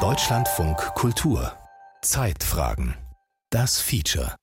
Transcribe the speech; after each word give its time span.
Deutschlandfunk 0.00 0.76
Kultur 0.96 1.52
Zeitfragen 2.02 2.96
Das 3.50 3.80
Feature 3.80 4.34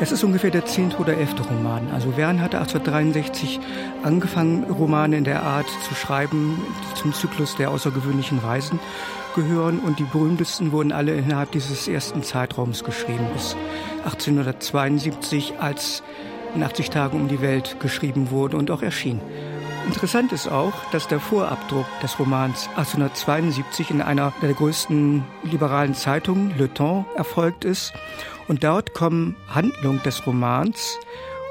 Es 0.00 0.12
ist 0.12 0.24
ungefähr 0.24 0.50
der 0.50 0.64
zehnte 0.64 0.96
oder 0.96 1.14
elfte 1.18 1.42
Roman. 1.42 1.90
Also 1.92 2.12
Verne 2.12 2.40
hatte 2.40 2.56
1863 2.58 3.60
angefangen, 4.02 4.64
Romane 4.64 5.18
in 5.18 5.24
der 5.24 5.42
Art 5.42 5.68
zu 5.86 5.94
schreiben, 5.94 6.58
die 6.90 6.94
zum 6.94 7.12
Zyklus 7.12 7.56
der 7.56 7.70
außergewöhnlichen 7.70 8.38
Reisen 8.38 8.80
gehören. 9.34 9.78
Und 9.78 9.98
die 9.98 10.04
berühmtesten 10.04 10.72
wurden 10.72 10.92
alle 10.92 11.14
innerhalb 11.14 11.52
dieses 11.52 11.86
ersten 11.86 12.22
Zeitraums 12.22 12.82
geschrieben, 12.82 13.26
bis 13.34 13.56
1872, 14.04 15.60
als 15.60 16.02
in 16.54 16.62
80 16.62 16.90
Tagen 16.90 17.20
um 17.20 17.28
die 17.28 17.40
Welt 17.40 17.76
geschrieben 17.80 18.30
wurde 18.30 18.56
und 18.56 18.70
auch 18.70 18.82
erschien. 18.82 19.20
Interessant 19.86 20.32
ist 20.32 20.48
auch, 20.48 20.72
dass 20.92 21.08
der 21.08 21.18
Vorabdruck 21.18 21.86
des 22.02 22.18
Romans 22.18 22.68
1872 22.76 23.90
in 23.90 24.00
einer 24.00 24.32
der 24.40 24.52
größten 24.52 25.24
liberalen 25.42 25.94
Zeitungen, 25.94 26.56
Le 26.56 26.72
Temps, 26.72 27.04
erfolgt 27.16 27.64
ist. 27.64 27.92
Und 28.46 28.62
dort 28.62 28.94
kommen 28.94 29.36
Handlung 29.48 30.00
des 30.02 30.24
Romans 30.26 30.98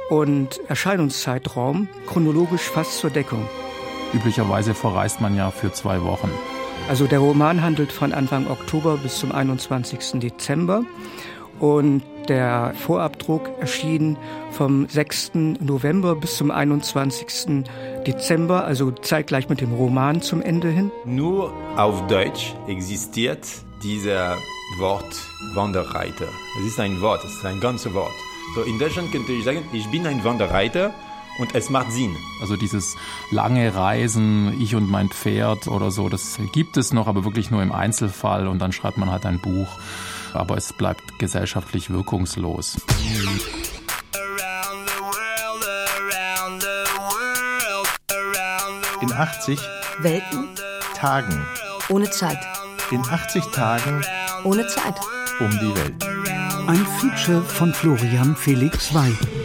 und 0.10 0.60
Erscheinungszeitraum 0.70 1.88
chronologisch 2.08 2.62
fast 2.62 3.00
zur 3.00 3.10
Deckung. 3.10 3.48
Üblicherweise 4.14 4.74
verreist 4.74 5.22
man 5.22 5.36
ja 5.36 5.52
für 5.52 5.72
zwei 5.72 6.02
Wochen. 6.02 6.30
Also 6.90 7.06
der 7.08 7.20
Roman 7.20 7.62
handelt 7.62 7.92
von 7.92 8.14
Anfang 8.14 8.48
Oktober 8.50 8.98
bis 8.98 9.18
zum 9.20 9.32
21. 9.32 10.20
Dezember 10.20 10.84
und 11.60 12.02
der 12.28 12.74
Vorabdruck 12.76 13.50
erschien 13.60 14.18
vom 14.52 14.88
6. 14.88 15.32
November 15.60 16.16
bis 16.16 16.38
zum 16.38 16.52
21. 16.52 17.66
Dezember, 18.06 18.66
also 18.66 18.92
zeitgleich 18.92 19.50
mit 19.50 19.62
dem 19.62 19.74
Roman 19.74 20.22
zum 20.22 20.42
Ende 20.42 20.70
hin. 20.70 20.92
Nur 21.06 21.54
auf 21.78 22.08
Deutsch 22.08 22.54
existiert 22.68 23.46
dieser 23.84 24.38
Wort 24.80 25.16
Wanderreiter. 25.54 26.28
Es 26.60 26.68
ist 26.68 26.80
ein 26.80 27.02
Wort, 27.02 27.24
es 27.26 27.34
ist 27.34 27.46
ein 27.46 27.60
ganzes 27.60 27.94
Wort. 27.94 28.14
So 28.56 28.62
in 28.64 28.80
Deutschland 28.80 29.12
könnte 29.12 29.32
ich 29.32 29.44
sagen, 29.44 29.64
ich 29.74 29.88
bin 29.92 30.06
ein 30.06 30.24
Wanderreiter 30.24 30.94
und 31.40 31.56
es 31.56 31.70
macht 31.70 31.92
Sinn. 31.92 32.16
Also 32.42 32.56
dieses 32.56 32.96
lange 33.32 33.74
Reisen, 33.74 34.60
ich 34.62 34.76
und 34.76 34.90
mein 34.90 35.10
Pferd 35.10 35.68
oder 35.68 35.92
so, 35.92 36.10
das 36.10 36.40
gibt 36.52 36.78
es 36.78 36.94
noch, 36.94 37.08
aber 37.08 37.24
wirklich 37.24 37.52
nur 37.52 37.64
im 37.64 37.72
Einzelfall 37.72 38.48
und 38.48 38.60
dann 38.60 38.72
schreibt 38.72 38.98
man 38.98 39.10
halt 39.10 39.26
ein 39.26 39.40
Buch 39.40 39.68
aber 40.36 40.58
es 40.58 40.74
bleibt 40.74 41.20
gesellschaftlich 41.20 41.90
wirkungslos. 41.90 42.78
In 49.02 49.12
80 49.12 49.60
Welten 50.00 50.50
Tagen. 50.96 51.46
Ohne 51.90 52.10
Zeit. 52.10 52.40
In 52.92 53.02
80 53.02 53.46
Tagen 53.46 54.04
Ohne 54.44 54.68
Zeit. 54.68 54.96
Um 55.40 55.50
die 55.52 55.76
Welt. 55.76 56.06
Ein 56.68 56.86
Feature 57.00 57.42
von 57.42 57.74
Florian 57.74 58.36
Felix 58.36 58.94
Wey. 58.94 59.41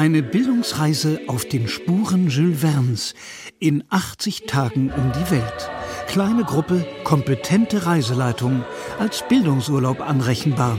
Eine 0.00 0.22
Bildungsreise 0.22 1.20
auf 1.26 1.44
den 1.44 1.68
Spuren 1.68 2.30
Jules 2.30 2.60
Verne's 2.60 3.14
in 3.58 3.84
80 3.90 4.46
Tagen 4.46 4.90
um 4.90 5.12
die 5.12 5.30
Welt. 5.30 5.70
Kleine 6.06 6.42
Gruppe, 6.44 6.86
kompetente 7.04 7.84
Reiseleitung, 7.84 8.64
als 8.98 9.22
Bildungsurlaub 9.28 10.00
anrechenbar. 10.00 10.78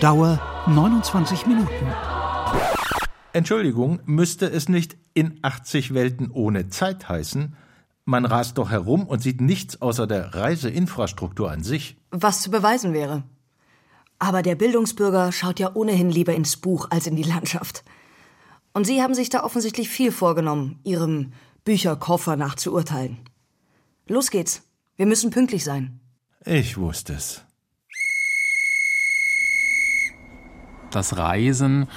Dauer 0.00 0.40
29 0.66 1.46
Minuten. 1.46 1.86
Entschuldigung, 3.34 4.00
müsste 4.06 4.46
es 4.46 4.66
nicht 4.66 4.96
in 5.12 5.38
80 5.42 5.92
Welten 5.92 6.30
ohne 6.30 6.70
Zeit 6.70 7.10
heißen? 7.10 7.54
Man 8.06 8.24
rast 8.24 8.56
doch 8.56 8.70
herum 8.70 9.06
und 9.06 9.22
sieht 9.22 9.42
nichts 9.42 9.82
außer 9.82 10.06
der 10.06 10.34
Reiseinfrastruktur 10.34 11.50
an 11.50 11.62
sich. 11.62 11.98
Was 12.10 12.40
zu 12.40 12.50
beweisen 12.50 12.94
wäre. 12.94 13.24
Aber 14.18 14.40
der 14.40 14.54
Bildungsbürger 14.54 15.32
schaut 15.32 15.60
ja 15.60 15.72
ohnehin 15.74 16.08
lieber 16.08 16.32
ins 16.32 16.56
Buch 16.56 16.86
als 16.88 17.06
in 17.06 17.16
die 17.16 17.24
Landschaft. 17.24 17.84
Und 18.72 18.86
Sie 18.86 19.02
haben 19.02 19.14
sich 19.14 19.28
da 19.28 19.44
offensichtlich 19.44 19.88
viel 19.88 20.12
vorgenommen, 20.12 20.80
Ihrem 20.84 21.32
Bücherkoffer 21.64 22.36
nach 22.36 22.54
zu 22.54 22.72
urteilen. 22.72 23.18
Los 24.06 24.30
geht's. 24.30 24.62
Wir 24.96 25.06
müssen 25.06 25.30
pünktlich 25.30 25.64
sein. 25.64 26.00
Ich 26.44 26.76
wusste 26.76 27.14
es. 27.14 27.42
Das 30.90 31.16
Reisen 31.16 31.88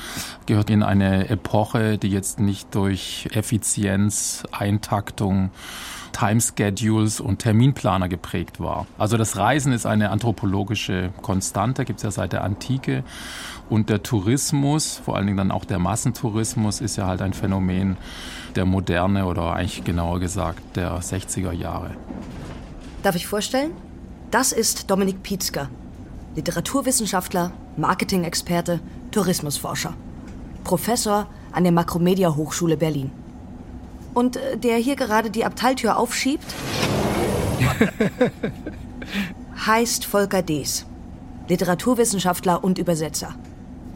gehört 0.45 0.69
in 0.69 0.81
eine 0.81 1.27
Epoche, 1.27 1.97
die 1.97 2.09
jetzt 2.09 2.39
nicht 2.39 2.73
durch 2.75 3.27
Effizienz, 3.33 4.43
Eintaktung, 4.51 5.51
Timeschedules 6.15 7.19
und 7.19 7.39
Terminplaner 7.39 8.07
geprägt 8.07 8.61
war. 8.61 8.87
Also 8.97 9.17
das 9.17 9.35
Reisen 9.35 9.73
ist 9.73 9.85
eine 9.85 10.11
anthropologische 10.11 11.11
Konstante, 11.21 11.83
gibt 11.83 11.97
es 11.99 12.03
ja 12.03 12.11
seit 12.11 12.31
der 12.31 12.43
Antike. 12.45 13.03
Und 13.69 13.89
der 13.89 14.01
Tourismus, 14.01 15.01
vor 15.03 15.17
allen 15.17 15.25
Dingen 15.25 15.37
dann 15.37 15.51
auch 15.51 15.65
der 15.65 15.77
Massentourismus, 15.77 16.79
ist 16.79 16.95
ja 16.95 17.05
halt 17.05 17.21
ein 17.21 17.33
Phänomen 17.33 17.97
der 18.55 18.63
Moderne 18.63 19.25
oder 19.25 19.53
eigentlich 19.53 19.83
genauer 19.83 20.21
gesagt 20.21 20.77
der 20.77 21.01
60er 21.01 21.51
Jahre. 21.51 21.91
Darf 23.03 23.17
ich 23.17 23.27
vorstellen? 23.27 23.71
Das 24.31 24.53
ist 24.53 24.89
Dominik 24.89 25.21
Pietzker, 25.21 25.69
Literaturwissenschaftler, 26.35 27.51
Marketing-Experte, 27.75 28.79
Tourismusforscher, 29.11 29.93
Professor 30.63 31.27
an 31.51 31.63
der 31.63 31.73
Makromedia 31.73 32.33
Hochschule 32.33 32.77
Berlin. 32.77 33.11
Und 34.15 34.37
äh, 34.37 34.57
der 34.57 34.77
hier 34.77 34.95
gerade 34.95 35.29
die 35.29 35.45
Abteiltür 35.45 35.97
aufschiebt, 35.97 36.45
heißt 39.67 40.05
Volker 40.05 40.41
Dees, 40.41 40.87
Literaturwissenschaftler 41.47 42.63
und 42.63 42.79
Übersetzer. 42.79 43.35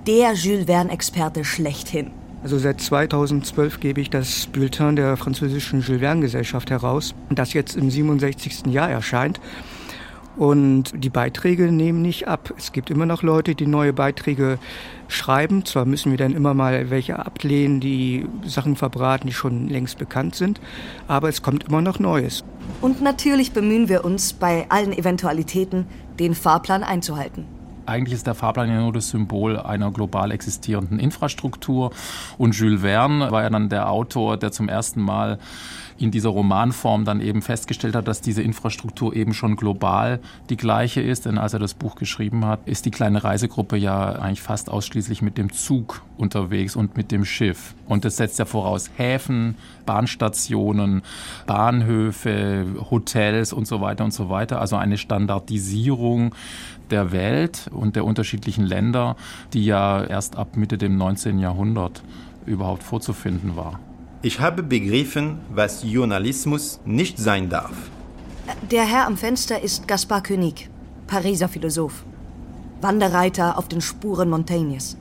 Der 0.06 0.34
Jules 0.34 0.66
Verne-Experte 0.66 1.44
schlechthin. 1.44 2.12
Also 2.44 2.58
seit 2.58 2.80
2012 2.80 3.80
gebe 3.80 4.02
ich 4.02 4.10
das 4.10 4.48
Bulletin 4.48 4.96
der 4.96 5.18
französischen 5.18 5.82
Jules 5.82 6.02
Verne 6.02 6.22
Gesellschaft 6.22 6.70
heraus, 6.70 7.16
das 7.30 7.54
jetzt 7.54 7.76
im 7.76 7.90
67. 7.90 8.68
Jahr 8.68 8.90
erscheint. 8.90 9.40
Und 10.40 10.94
die 11.04 11.10
Beiträge 11.10 11.70
nehmen 11.70 12.02
nicht 12.02 12.30
ab. 12.30 12.54
Es 12.58 12.72
gibt 12.72 12.90
immer 12.90 13.06
noch 13.06 13.24
Leute, 13.24 13.56
die 13.56 13.68
neue 13.68 13.92
Beiträge 13.92 14.58
schreiben. 15.10 15.66
Zwar 15.66 15.84
müssen 15.84 16.12
wir 16.12 16.18
dann 16.18 16.34
immer 16.34 16.54
mal 16.54 16.90
welche 16.90 17.20
ablehnen, 17.20 17.82
die 17.82 18.26
Sachen 18.46 18.78
verbraten, 18.78 19.28
die 19.28 19.34
schon 19.34 19.68
längst 19.68 19.98
bekannt 19.98 20.36
sind, 20.36 20.62
aber 21.10 21.28
es 21.28 21.42
kommt 21.42 21.66
immer 21.66 21.82
noch 21.82 22.00
Neues. 22.00 22.46
Und 22.80 23.02
natürlich 23.02 23.52
bemühen 23.52 23.90
wir 23.90 24.06
uns 24.06 24.32
bei 24.32 24.66
allen 24.70 24.94
Eventualitäten, 24.98 25.88
den 26.20 26.34
Fahrplan 26.34 26.84
einzuhalten. 26.84 27.59
Eigentlich 27.90 28.14
ist 28.14 28.28
der 28.28 28.36
Fahrplan 28.36 28.70
ja 28.70 28.80
nur 28.80 28.94
das 28.94 29.10
Symbol 29.10 29.58
einer 29.58 29.90
global 29.92 30.30
existierenden 30.30 31.00
Infrastruktur. 31.00 31.92
Und 32.38 32.56
Jules 32.56 32.82
Verne 32.82 33.32
war 33.32 33.42
ja 33.42 33.50
dann 33.50 33.68
der 33.70 33.90
Autor, 33.90 34.38
der 34.38 34.52
zum 34.52 34.70
ersten 34.70 35.02
Mal 35.02 35.40
in 35.98 36.12
dieser 36.12 36.30
Romanform 36.30 37.04
dann 37.04 37.20
eben 37.20 37.42
festgestellt 37.42 37.96
hat, 37.96 38.08
dass 38.08 38.22
diese 38.22 38.42
Infrastruktur 38.42 39.16
eben 39.16 39.34
schon 39.34 39.56
global 39.56 40.20
die 40.50 40.56
gleiche 40.56 41.02
ist. 41.02 41.26
Denn 41.26 41.38
als 41.38 41.54
er 41.54 41.60
das 41.60 41.74
Buch 41.74 41.96
geschrieben 41.96 42.46
hat, 42.46 42.60
ist 42.68 42.86
die 42.86 42.92
kleine 42.92 43.24
Reisegruppe 43.24 43.76
ja 43.76 44.14
eigentlich 44.14 44.42
fast 44.42 44.70
ausschließlich 44.70 45.22
mit 45.22 45.38
dem 45.38 45.52
Zug 45.52 46.02
unterwegs 46.18 46.76
und 46.76 46.96
mit 46.96 47.12
dem 47.12 47.26
Schiff. 47.26 47.74
Und 47.88 48.06
das 48.06 48.18
setzt 48.18 48.40
ja 48.40 48.46
voraus 48.46 48.90
Häfen, 48.96 49.56
Bahnstationen, 49.86 51.02
Bahnhöfe, 51.48 52.66
Hotels 52.90 53.52
und 53.52 53.68
so 53.68 53.82
weiter 53.82 54.06
und 54.06 54.14
so 54.14 54.30
weiter. 54.30 54.62
Also 54.62 54.78
eine 54.78 54.98
Standardisierung 54.98 56.34
der 56.92 57.12
Welt 57.12 57.70
und 57.72 57.96
der 57.96 58.06
unterschiedlichen 58.06 58.66
Länder, 58.66 59.16
die 59.54 59.66
ja 59.66 60.04
erst 60.04 60.36
ab 60.36 60.58
Mitte 60.58 60.78
dem 60.78 60.98
19. 60.98 61.40
Jahrhundert 61.40 62.04
überhaupt 62.46 62.84
vorzufinden 62.84 63.56
war. 63.56 63.80
Ich 64.22 64.40
habe 64.40 64.64
begriffen, 64.64 65.40
was 65.50 65.84
Journalismus 65.84 66.80
nicht 66.86 67.18
sein 67.18 67.50
darf. 67.50 67.72
Der 68.70 68.84
Herr 68.84 69.06
am 69.08 69.16
Fenster 69.16 69.62
ist 69.62 69.88
Gaspar 69.88 70.22
König, 70.22 70.70
Pariser 71.08 71.48
Philosoph. 71.48 72.04
Wanderreiter 72.82 73.58
auf 73.58 73.68
den 73.68 73.82
Spuren 73.82 74.30
Montaignes. 74.30 74.98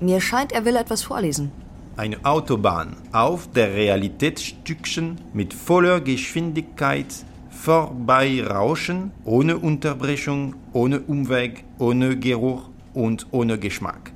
Mir 0.00 0.20
scheint, 0.20 0.52
er 0.52 0.64
will 0.64 0.76
etwas 0.76 1.02
vorlesen. 1.02 1.50
Eine 1.96 2.24
Autobahn 2.24 2.96
auf 3.12 3.50
der 3.50 3.74
Realitätsstückchen 3.74 5.18
mit 5.32 5.52
voller 5.52 6.00
Geschwindigkeit 6.00 7.06
vorbeirauschen, 7.50 9.10
ohne 9.24 9.58
Unterbrechung, 9.58 10.54
ohne 10.78 11.00
Umweg, 11.00 11.64
ohne 11.80 12.16
Geruch 12.16 12.70
und 12.94 13.26
ohne 13.32 13.58
Geschmack. 13.58 14.12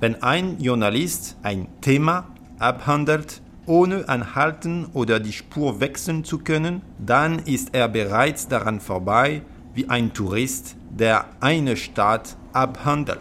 Wenn 0.00 0.24
ein 0.24 0.58
Journalist 0.58 1.36
ein 1.44 1.68
Thema 1.82 2.26
abhandelt, 2.58 3.40
ohne 3.66 4.08
anhalten 4.08 4.86
oder 4.92 5.20
die 5.20 5.32
Spur 5.32 5.78
wechseln 5.78 6.24
zu 6.24 6.38
können, 6.38 6.82
dann 6.98 7.38
ist 7.38 7.74
er 7.74 7.86
bereits 7.88 8.48
daran 8.48 8.80
vorbei, 8.80 9.42
wie 9.72 9.88
ein 9.88 10.12
Tourist, 10.12 10.74
der 10.90 11.26
eine 11.38 11.76
Stadt 11.76 12.36
abhandelt. 12.52 13.20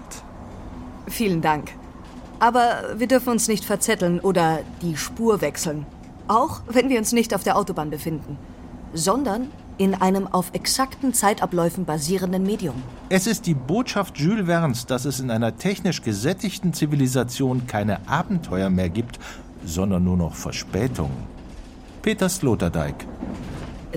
Vielen 1.05 1.41
Dank. 1.41 1.69
Aber 2.39 2.95
wir 2.97 3.07
dürfen 3.07 3.29
uns 3.29 3.47
nicht 3.47 3.65
verzetteln 3.65 4.19
oder 4.19 4.61
die 4.81 4.97
Spur 4.97 5.41
wechseln. 5.41 5.85
Auch 6.27 6.61
wenn 6.67 6.89
wir 6.89 6.97
uns 6.97 7.11
nicht 7.11 7.35
auf 7.35 7.43
der 7.43 7.55
Autobahn 7.55 7.91
befinden, 7.91 8.35
sondern 8.95 9.49
in 9.77 9.95
einem 9.95 10.27
auf 10.27 10.51
exakten 10.53 11.13
Zeitabläufen 11.13 11.85
basierenden 11.85 12.43
Medium. 12.43 12.75
Es 13.09 13.27
ist 13.27 13.45
die 13.45 13.53
Botschaft 13.53 14.17
Jules 14.17 14.45
Verne's, 14.45 14.85
dass 14.85 15.05
es 15.05 15.19
in 15.19 15.31
einer 15.31 15.57
technisch 15.57 16.01
gesättigten 16.01 16.73
Zivilisation 16.73 17.67
keine 17.67 18.07
Abenteuer 18.07 18.69
mehr 18.69 18.89
gibt, 18.89 19.19
sondern 19.65 20.03
nur 20.03 20.17
noch 20.17 20.35
Verspätungen. 20.35 21.33
Peter 22.01 22.29
Sloterdijk. 22.29 22.95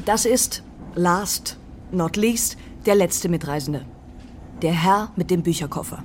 Das 0.04 0.26
ist, 0.26 0.62
last 0.94 1.58
not 1.90 2.16
least, 2.16 2.56
der 2.84 2.94
letzte 2.94 3.28
Mitreisende. 3.28 3.82
Der 4.62 4.72
Herr 4.72 5.10
mit 5.16 5.30
dem 5.30 5.42
Bücherkoffer. 5.42 6.02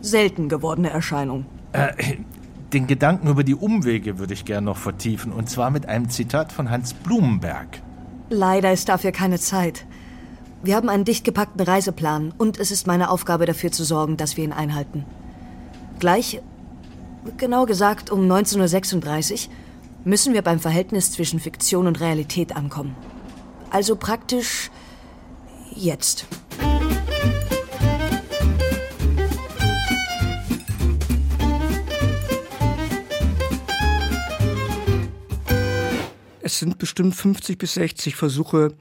Selten 0.00 0.48
gewordene 0.48 0.90
Erscheinung. 0.90 1.46
Äh, 1.72 2.18
den 2.72 2.86
Gedanken 2.86 3.28
über 3.28 3.42
die 3.42 3.54
Umwege 3.54 4.18
würde 4.18 4.34
ich 4.34 4.44
gern 4.44 4.64
noch 4.64 4.76
vertiefen, 4.76 5.32
und 5.32 5.48
zwar 5.48 5.70
mit 5.70 5.86
einem 5.86 6.10
Zitat 6.10 6.52
von 6.52 6.70
Hans 6.70 6.92
Blumenberg. 6.92 7.80
Leider 8.30 8.72
ist 8.72 8.88
dafür 8.88 9.12
keine 9.12 9.38
Zeit. 9.38 9.84
Wir 10.62 10.76
haben 10.76 10.88
einen 10.88 11.04
dicht 11.04 11.24
gepackten 11.24 11.60
Reiseplan 11.60 12.32
und 12.38 12.58
es 12.58 12.70
ist 12.70 12.86
meine 12.86 13.10
Aufgabe 13.10 13.44
dafür 13.44 13.70
zu 13.70 13.84
sorgen, 13.84 14.16
dass 14.16 14.36
wir 14.36 14.44
ihn 14.44 14.52
einhalten. 14.52 15.04
Gleich, 15.98 16.40
genau 17.36 17.66
gesagt 17.66 18.10
um 18.10 18.20
19.36 18.20 19.32
Uhr, 19.48 19.52
müssen 20.04 20.32
wir 20.32 20.42
beim 20.42 20.60
Verhältnis 20.60 21.12
zwischen 21.12 21.38
Fiktion 21.38 21.86
und 21.86 22.00
Realität 22.00 22.56
ankommen. 22.56 22.96
Also 23.70 23.96
praktisch 23.96 24.70
jetzt. 25.74 26.26
Es 36.54 36.60
sind 36.60 36.78
bestimmt 36.78 37.16
50 37.16 37.58
bis 37.58 37.74
60 37.74 38.14
Versuche 38.14 38.74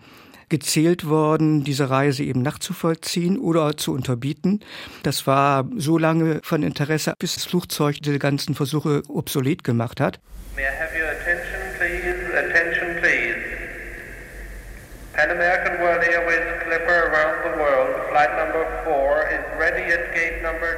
gezählt 0.48 1.10
worden, 1.10 1.64
diese 1.64 1.90
Reise 1.90 2.24
eben 2.24 2.44
nachzuvollziehen 2.44 3.40
oder 3.40 3.76
zu 3.78 3.94
unterbieten. 3.94 4.60
Das 5.02 5.26
war 5.26 5.68
so 5.76 5.98
lange 5.98 6.40
von 6.44 6.62
Interesse, 6.62 7.16
bis 7.18 7.34
das 7.34 7.46
Flugzeug 7.46 7.98
diese 8.00 8.20
ganzen 8.20 8.54
Versuche 8.54 9.02
obsolet 9.08 9.64
gemacht 9.64 10.00
hat. 10.00 10.20
May 10.56 10.62
I 10.62 10.68
have 10.68 10.94
your 10.96 11.10
attention, 11.10 11.62
please? 11.80 12.38
Attention, 12.38 13.02
please. 13.02 13.42
Pan 15.14 15.32
American 15.32 15.80
World 15.80 16.04
Airways 16.04 16.46
Clipper 16.68 17.10
around 17.10 17.42
the 17.44 17.58
world, 17.58 17.90
flight 18.12 18.30
number 18.38 18.68
4 18.84 19.30
is 19.32 19.60
ready 19.60 19.92
at 19.92 20.14
gate 20.14 20.44
number 20.44 20.78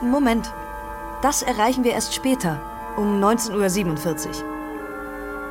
2. 0.00 0.06
Moment, 0.08 0.54
das 1.20 1.42
erreichen 1.42 1.84
wir 1.84 1.92
erst 1.92 2.14
später, 2.14 2.58
um 2.96 3.22
19.47 3.22 4.28
Uhr. 4.28 4.57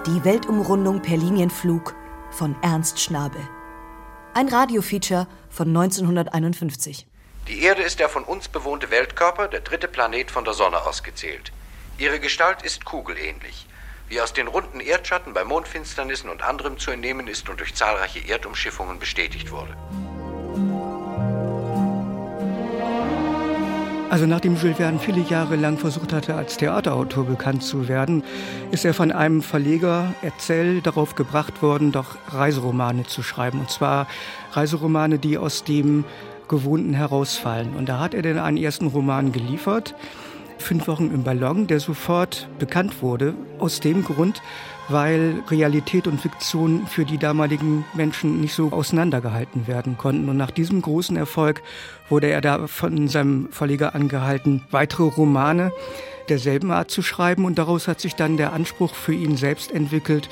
Die 0.07 0.23
Weltumrundung 0.23 1.01
per 1.01 1.17
Linienflug 1.17 1.93
von 2.31 2.55
Ernst 2.61 2.97
Schnabel. 2.97 3.41
Ein 4.33 4.47
Radiofeature 4.47 5.27
von 5.49 5.67
1951. 5.67 7.05
Die 7.49 7.61
Erde 7.61 7.81
ist 7.81 7.99
der 7.99 8.07
von 8.07 8.23
uns 8.23 8.47
bewohnte 8.47 8.89
Weltkörper, 8.89 9.49
der 9.49 9.59
dritte 9.59 9.89
Planet 9.89 10.31
von 10.31 10.45
der 10.45 10.53
Sonne 10.53 10.85
ausgezählt. 10.85 11.51
Ihre 11.97 12.21
Gestalt 12.21 12.61
ist 12.61 12.85
kugelähnlich. 12.85 13.67
Wie 14.07 14.21
aus 14.21 14.31
den 14.31 14.47
runden 14.47 14.79
Erdschatten 14.79 15.33
bei 15.33 15.43
Mondfinsternissen 15.43 16.29
und 16.29 16.41
anderem 16.41 16.77
zu 16.77 16.91
entnehmen 16.91 17.27
ist 17.27 17.49
und 17.49 17.59
durch 17.59 17.75
zahlreiche 17.75 18.25
Erdumschiffungen 18.29 18.99
bestätigt 18.99 19.51
wurde. 19.51 19.75
Also 24.09 24.25
nachdem 24.25 24.55
Jules 24.55 24.77
Verne 24.77 24.99
viele 24.99 25.21
Jahre 25.21 25.57
lang 25.57 25.77
versucht 25.77 26.13
hatte, 26.13 26.35
als 26.35 26.55
Theaterautor 26.55 27.25
bekannt 27.25 27.61
zu 27.61 27.89
werden, 27.89 28.23
ist 28.71 28.85
er 28.85 28.93
von 28.93 29.11
einem 29.11 29.41
Verleger, 29.41 30.13
Erzähl, 30.21 30.81
darauf 30.81 31.15
gebracht 31.15 31.61
worden, 31.61 31.91
doch 31.91 32.17
Reiseromane 32.29 33.03
zu 33.03 33.21
schreiben. 33.21 33.59
Und 33.59 33.69
zwar 33.69 34.07
Reiseromane, 34.53 35.19
die 35.19 35.37
aus 35.37 35.65
dem 35.65 36.05
Gewohnten 36.47 36.93
herausfallen. 36.93 37.75
Und 37.75 37.89
da 37.89 37.99
hat 37.99 38.13
er 38.13 38.21
dann 38.21 38.39
einen 38.39 38.57
ersten 38.57 38.87
Roman 38.87 39.33
geliefert, 39.33 39.93
Fünf 40.59 40.87
Wochen 40.87 41.11
im 41.13 41.23
Ballon, 41.23 41.67
der 41.67 41.79
sofort 41.79 42.49
bekannt 42.59 43.01
wurde, 43.01 43.35
aus 43.59 43.79
dem 43.79 44.03
Grund, 44.03 44.41
weil 44.89 45.43
Realität 45.49 46.07
und 46.07 46.21
Fiktion 46.21 46.87
für 46.87 47.05
die 47.05 47.17
damaligen 47.17 47.85
Menschen 47.93 48.41
nicht 48.41 48.53
so 48.53 48.71
auseinandergehalten 48.71 49.67
werden 49.67 49.97
konnten. 49.97 50.29
Und 50.29 50.37
nach 50.37 50.51
diesem 50.51 50.81
großen 50.81 51.17
Erfolg 51.17 51.61
wurde 52.09 52.27
er 52.27 52.41
da 52.41 52.67
von 52.67 53.07
seinem 53.07 53.49
Verleger 53.51 53.95
angehalten, 53.95 54.63
weitere 54.71 55.03
Romane 55.03 55.71
derselben 56.29 56.71
Art 56.71 56.91
zu 56.91 57.01
schreiben. 57.01 57.45
Und 57.45 57.57
daraus 57.57 57.87
hat 57.87 57.99
sich 57.99 58.15
dann 58.15 58.37
der 58.37 58.53
Anspruch 58.53 58.95
für 58.95 59.13
ihn 59.13 59.37
selbst 59.37 59.71
entwickelt, 59.71 60.29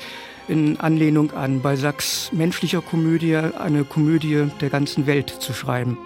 in 0.48 0.78
Anlehnung 0.78 1.32
an 1.32 1.60
Balzacs 1.60 2.30
menschlicher 2.32 2.80
Komödie 2.80 3.36
eine 3.36 3.84
Komödie 3.84 4.48
der 4.60 4.70
ganzen 4.70 5.06
Welt 5.06 5.28
zu 5.28 5.52
schreiben. 5.52 5.98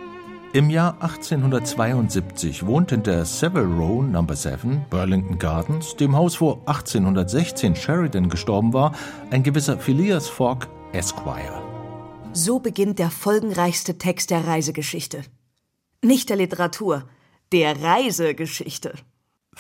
Im 0.53 0.69
Jahr 0.69 0.95
1872 0.95 2.67
wohnte 2.67 2.97
in 2.97 3.05
der 3.05 3.25
Savile 3.25 3.67
Row 3.67 4.03
No. 4.03 4.27
7, 4.29 4.85
Burlington 4.91 5.39
Gardens, 5.39 5.95
dem 5.95 6.17
Haus, 6.17 6.41
wo 6.41 6.55
1816 6.67 7.77
Sheridan 7.77 8.29
gestorben 8.29 8.73
war, 8.73 8.93
ein 9.31 9.45
gewisser 9.45 9.79
Phileas 9.79 10.29
Fogg 10.29 10.67
Esquire. 10.93 11.63
So 12.33 12.59
beginnt 12.59 12.99
der 12.99 13.11
folgenreichste 13.11 13.97
Text 13.97 14.33
der 14.33 14.45
Reisegeschichte. 14.45 15.23
Nicht 16.03 16.31
der 16.31 16.39
Literatur, 16.39 17.05
der 17.53 17.81
Reisegeschichte. 17.81 18.95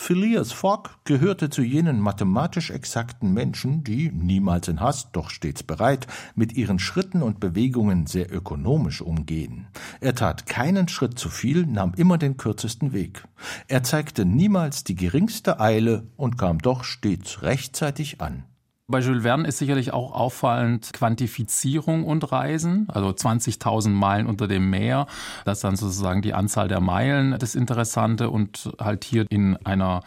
Phileas 0.02 0.50
Fogg 0.50 0.88
gehörte 1.04 1.50
zu 1.50 1.60
jenen 1.60 2.00
mathematisch 2.00 2.70
exakten 2.70 3.34
Menschen, 3.34 3.84
die, 3.84 4.10
niemals 4.10 4.66
in 4.66 4.80
Hast, 4.80 5.10
doch 5.12 5.28
stets 5.28 5.62
bereit, 5.62 6.06
mit 6.34 6.54
ihren 6.54 6.78
Schritten 6.78 7.22
und 7.22 7.38
Bewegungen 7.38 8.06
sehr 8.06 8.34
ökonomisch 8.34 9.02
umgehen. 9.02 9.68
Er 10.00 10.14
tat 10.14 10.46
keinen 10.46 10.88
Schritt 10.88 11.18
zu 11.18 11.28
viel, 11.28 11.66
nahm 11.66 11.92
immer 11.98 12.16
den 12.16 12.38
kürzesten 12.38 12.94
Weg. 12.94 13.24
Er 13.68 13.82
zeigte 13.82 14.24
niemals 14.24 14.84
die 14.84 14.96
geringste 14.96 15.60
Eile 15.60 16.08
und 16.16 16.38
kam 16.38 16.60
doch 16.60 16.82
stets 16.82 17.42
rechtzeitig 17.42 18.22
an. 18.22 18.44
Bei 18.90 18.98
Jules 18.98 19.22
Verne 19.22 19.46
ist 19.46 19.58
sicherlich 19.58 19.92
auch 19.92 20.10
auffallend 20.10 20.92
Quantifizierung 20.92 22.02
und 22.02 22.32
Reisen, 22.32 22.88
also 22.88 23.10
20.000 23.10 23.90
Meilen 23.90 24.26
unter 24.26 24.48
dem 24.48 24.68
Meer. 24.68 25.06
Das 25.44 25.58
ist 25.58 25.64
dann 25.64 25.76
sozusagen 25.76 26.22
die 26.22 26.34
Anzahl 26.34 26.66
der 26.66 26.80
Meilen 26.80 27.36
das 27.38 27.54
Interessante 27.54 28.30
und 28.30 28.72
halt 28.80 29.04
hier 29.04 29.26
in 29.30 29.56
einer 29.64 30.02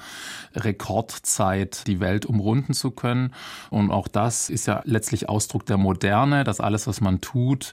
Rekordzeit 0.54 1.88
die 1.88 2.02
Welt 2.02 2.26
umrunden 2.26 2.74
zu 2.74 2.92
können. 2.92 3.34
Und 3.70 3.90
auch 3.90 4.10
das 4.10 4.50
ist 4.50 4.66
ja 4.66 4.82
letztlich 4.84 5.30
Ausdruck 5.30 5.66
der 5.66 5.78
Moderne, 5.78 6.44
dass 6.44 6.60
alles, 6.60 6.86
was 6.86 7.00
man 7.00 7.22
tut, 7.22 7.72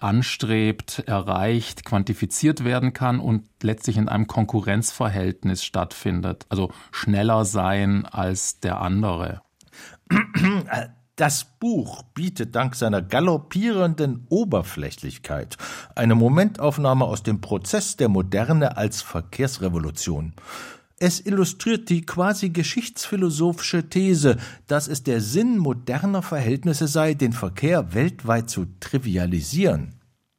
anstrebt, 0.00 1.04
erreicht, 1.06 1.86
quantifiziert 1.86 2.64
werden 2.64 2.92
kann 2.92 3.18
und 3.18 3.46
letztlich 3.62 3.96
in 3.96 4.10
einem 4.10 4.26
Konkurrenzverhältnis 4.26 5.64
stattfindet. 5.64 6.44
Also 6.50 6.70
schneller 6.92 7.46
sein 7.46 8.04
als 8.04 8.60
der 8.60 8.82
andere. 8.82 9.40
Das 11.16 11.44
Buch 11.44 12.02
bietet 12.14 12.54
dank 12.54 12.74
seiner 12.74 13.02
galoppierenden 13.02 14.24
Oberflächlichkeit 14.30 15.58
eine 15.94 16.14
Momentaufnahme 16.14 17.04
aus 17.04 17.22
dem 17.22 17.42
Prozess 17.42 17.98
der 17.98 18.08
Moderne 18.08 18.78
als 18.78 19.02
Verkehrsrevolution. 19.02 20.32
Es 20.98 21.20
illustriert 21.20 21.90
die 21.90 22.06
quasi 22.06 22.48
geschichtsphilosophische 22.48 23.90
These, 23.90 24.38
dass 24.66 24.88
es 24.88 25.02
der 25.02 25.20
Sinn 25.20 25.58
moderner 25.58 26.22
Verhältnisse 26.22 26.88
sei, 26.88 27.12
den 27.12 27.34
Verkehr 27.34 27.92
weltweit 27.92 28.48
zu 28.48 28.64
trivialisieren. 28.80 29.96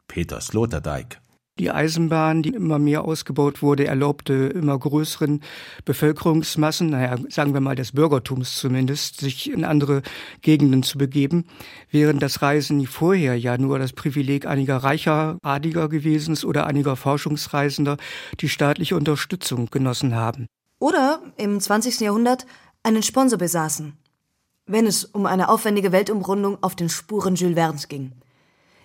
Peter 0.08 0.42
Sloterdijk 0.42 1.21
die 1.62 1.70
Eisenbahn, 1.70 2.41
die 2.41 2.50
immer 2.50 2.80
mehr 2.80 3.06
ausgebaut 3.06 3.62
wurde, 3.62 3.86
erlaubte 3.86 4.34
immer 4.34 4.77
größeren 4.77 5.41
Bevölkerungsmassen, 5.86 6.89
naja, 6.89 7.18
sagen 7.30 7.53
wir 7.53 7.62
mal 7.62 7.75
des 7.75 7.91
Bürgertums 7.91 8.58
zumindest, 8.58 9.20
sich 9.20 9.51
in 9.51 9.63
andere 9.63 10.01
Gegenden 10.41 10.82
zu 10.82 10.98
begeben, 10.98 11.46
während 11.91 12.24
das 12.24 12.41
Reisen 12.41 12.88
vorher 12.88 13.38
ja 13.38 13.60
nur 13.60 13.77
das 13.77 13.94
Privileg 13.94 14.48
einiger 14.48 14.77
reicher 14.77 15.38
Adliger 15.44 15.88
gewesen 15.88 16.34
ist 16.34 16.46
oder 16.46 16.65
einiger 16.65 16.96
Forschungsreisender, 16.96 17.98
die 18.39 18.50
staatliche 18.50 18.96
Unterstützung 18.96 19.68
genossen 19.70 20.15
haben. 20.15 20.48
Oder 20.80 21.22
im 21.38 21.60
20. 21.60 22.00
Jahrhundert 22.00 22.48
einen 22.82 23.03
Sponsor 23.03 23.38
besaßen, 23.38 23.94
wenn 24.65 24.88
es 24.88 25.06
um 25.06 25.27
eine 25.27 25.48
aufwendige 25.50 25.91
Weltumrundung 25.91 26.58
auf 26.62 26.75
den 26.75 26.89
Spuren 26.89 27.36
Jules 27.36 27.53
Verne's 27.53 27.88
ging. 27.88 28.13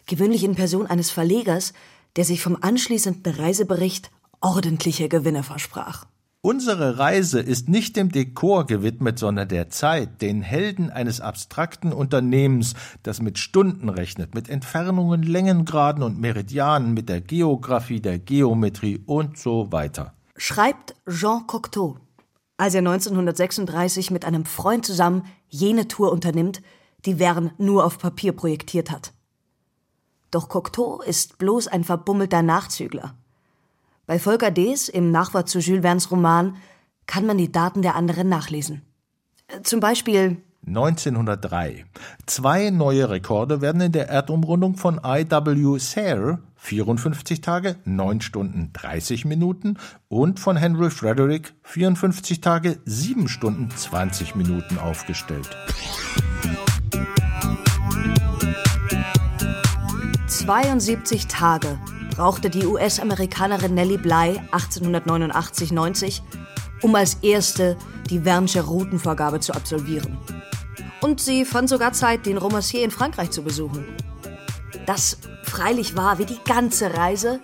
Gewöhnlich 0.06 0.44
in 0.44 0.54
Person 0.54 0.86
eines 0.86 1.10
Verlegers, 1.10 1.72
der 2.16 2.24
sich 2.24 2.42
vom 2.42 2.56
anschließenden 2.60 3.34
Reisebericht 3.34 4.10
ordentliche 4.40 5.08
Gewinne 5.08 5.42
versprach. 5.42 6.06
Unsere 6.42 6.98
Reise 6.98 7.40
ist 7.40 7.68
nicht 7.68 7.96
dem 7.96 8.12
Dekor 8.12 8.66
gewidmet, 8.66 9.18
sondern 9.18 9.48
der 9.48 9.68
Zeit, 9.68 10.22
den 10.22 10.42
Helden 10.42 10.90
eines 10.90 11.20
abstrakten 11.20 11.92
Unternehmens, 11.92 12.74
das 13.02 13.20
mit 13.20 13.38
Stunden 13.38 13.88
rechnet, 13.88 14.36
mit 14.36 14.48
Entfernungen, 14.48 15.24
Längengraden 15.24 16.04
und 16.04 16.20
Meridianen, 16.20 16.94
mit 16.94 17.08
der 17.08 17.20
Geographie, 17.20 18.00
der 18.00 18.20
Geometrie 18.20 19.02
und 19.06 19.36
so 19.38 19.72
weiter. 19.72 20.14
Schreibt 20.36 20.94
Jean 21.08 21.48
Cocteau, 21.48 21.96
als 22.58 22.74
er 22.74 22.78
1936 22.78 24.12
mit 24.12 24.24
einem 24.24 24.44
Freund 24.44 24.86
zusammen 24.86 25.24
jene 25.48 25.88
Tour 25.88 26.12
unternimmt, 26.12 26.62
die 27.06 27.16
Verne 27.16 27.54
nur 27.58 27.84
auf 27.84 27.98
Papier 27.98 28.30
projektiert 28.30 28.92
hat. 28.92 29.12
Doch 30.36 30.50
Cocteau 30.50 31.00
ist 31.00 31.38
bloß 31.38 31.66
ein 31.68 31.82
verbummelter 31.82 32.42
Nachzügler. 32.42 33.14
Bei 34.04 34.18
Volker 34.18 34.50
Dees 34.50 34.90
im 34.90 35.10
Nachwort 35.10 35.48
zu 35.48 35.60
Jules 35.60 35.80
Verne's 35.80 36.10
Roman 36.10 36.58
kann 37.06 37.24
man 37.24 37.38
die 37.38 37.50
Daten 37.50 37.80
der 37.80 37.94
anderen 37.94 38.28
nachlesen. 38.28 38.82
Zum 39.62 39.80
Beispiel 39.80 40.36
1903. 40.66 41.86
Zwei 42.26 42.68
neue 42.68 43.08
Rekorde 43.08 43.62
werden 43.62 43.80
in 43.80 43.92
der 43.92 44.10
Erdumrundung 44.10 44.76
von 44.76 45.00
I.W. 45.02 45.78
Sayre 45.78 46.40
54 46.56 47.40
Tage, 47.40 47.76
9 47.86 48.20
Stunden 48.20 48.74
30 48.74 49.24
Minuten 49.24 49.78
und 50.08 50.38
von 50.38 50.58
Henry 50.58 50.90
Frederick 50.90 51.54
54 51.62 52.42
Tage, 52.42 52.78
7 52.84 53.28
Stunden 53.28 53.70
20 53.70 54.34
Minuten 54.34 54.76
aufgestellt. 54.76 55.48
72 60.46 61.26
Tage 61.26 61.76
brauchte 62.14 62.48
die 62.48 62.64
US-Amerikanerin 62.66 63.74
Nellie 63.74 63.98
Bly 63.98 64.40
1889-90, 64.52 66.20
um 66.82 66.94
als 66.94 67.14
erste 67.14 67.76
die 68.08 68.20
Vernsche 68.20 68.60
Routenvorgabe 68.60 69.40
zu 69.40 69.52
absolvieren. 69.52 70.16
Und 71.00 71.20
sie 71.20 71.44
fand 71.44 71.68
sogar 71.68 71.94
Zeit, 71.94 72.26
den 72.26 72.38
Romancier 72.38 72.84
in 72.84 72.92
Frankreich 72.92 73.32
zu 73.32 73.42
besuchen. 73.42 73.84
Das 74.86 75.18
freilich 75.42 75.96
war, 75.96 76.20
wie 76.20 76.26
die 76.26 76.38
ganze 76.44 76.94
Reise, 76.94 77.40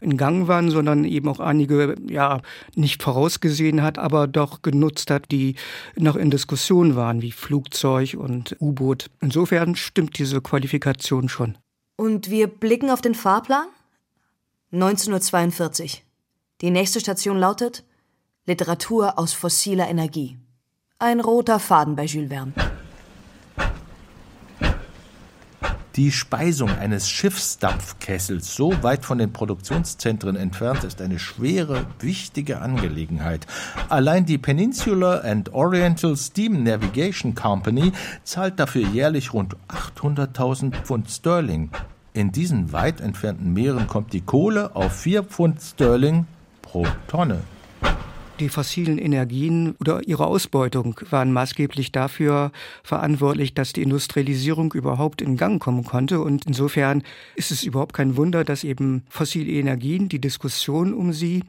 in 0.00 0.16
Gang 0.16 0.48
waren, 0.48 0.70
sondern 0.70 1.04
eben 1.04 1.28
auch 1.28 1.40
einige, 1.40 1.96
ja, 2.08 2.40
nicht 2.74 3.02
vorausgesehen 3.02 3.82
hat, 3.82 3.98
aber 3.98 4.26
doch 4.26 4.62
genutzt 4.62 5.10
hat, 5.10 5.30
die 5.30 5.56
noch 5.96 6.16
in 6.16 6.30
Diskussion 6.30 6.96
waren, 6.96 7.22
wie 7.22 7.32
Flugzeug 7.32 8.14
und 8.14 8.56
U-Boot. 8.60 9.10
Insofern 9.20 9.74
stimmt 9.76 10.18
diese 10.18 10.40
Qualifikation 10.40 11.28
schon. 11.28 11.56
Und 11.96 12.30
wir 12.30 12.46
blicken 12.48 12.90
auf 12.90 13.00
den 13.00 13.14
Fahrplan? 13.14 13.66
19.42 14.72 15.82
Uhr. 15.82 15.90
Die 16.62 16.70
nächste 16.70 17.00
Station 17.00 17.38
lautet 17.38 17.84
Literatur 18.46 19.18
aus 19.18 19.32
fossiler 19.34 19.88
Energie. 19.88 20.38
Ein 21.02 21.18
roter 21.18 21.58
Faden 21.58 21.96
bei 21.96 22.04
Jules 22.04 22.28
Verne. 22.28 22.52
Die 25.96 26.12
Speisung 26.12 26.70
eines 26.70 27.10
Schiffsdampfkessels 27.10 28.54
so 28.54 28.72
weit 28.84 29.04
von 29.04 29.18
den 29.18 29.32
Produktionszentren 29.32 30.36
entfernt 30.36 30.84
ist 30.84 31.02
eine 31.02 31.18
schwere, 31.18 31.86
wichtige 31.98 32.60
Angelegenheit. 32.60 33.48
Allein 33.88 34.26
die 34.26 34.38
Peninsular 34.38 35.24
and 35.24 35.52
Oriental 35.52 36.16
Steam 36.16 36.62
Navigation 36.62 37.34
Company 37.34 37.90
zahlt 38.22 38.60
dafür 38.60 38.86
jährlich 38.86 39.32
rund 39.32 39.56
800.000 39.96 40.84
Pfund 40.84 41.10
Sterling. 41.10 41.70
In 42.12 42.30
diesen 42.30 42.72
weit 42.72 43.00
entfernten 43.00 43.52
Meeren 43.52 43.88
kommt 43.88 44.12
die 44.12 44.20
Kohle 44.20 44.76
auf 44.76 45.00
4 45.00 45.24
Pfund 45.24 45.60
Sterling 45.60 46.28
pro 46.62 46.86
Tonne. 47.08 47.40
Die 48.42 48.48
fossilen 48.48 48.98
Energien 48.98 49.76
oder 49.78 50.00
ihre 50.04 50.26
Ausbeutung 50.26 51.00
waren 51.10 51.32
maßgeblich 51.32 51.92
dafür 51.92 52.50
verantwortlich, 52.82 53.54
dass 53.54 53.72
die 53.72 53.82
Industrialisierung 53.82 54.72
überhaupt 54.72 55.22
in 55.22 55.36
Gang 55.36 55.62
kommen 55.62 55.84
konnte. 55.84 56.20
Und 56.20 56.46
insofern 56.46 57.04
ist 57.36 57.52
es 57.52 57.62
überhaupt 57.62 57.92
kein 57.92 58.16
Wunder, 58.16 58.42
dass 58.42 58.64
eben 58.64 59.04
fossile 59.08 59.52
Energien, 59.52 60.08
die 60.08 60.20
Diskussion 60.20 60.92
um 60.92 61.12
sie, 61.12 61.44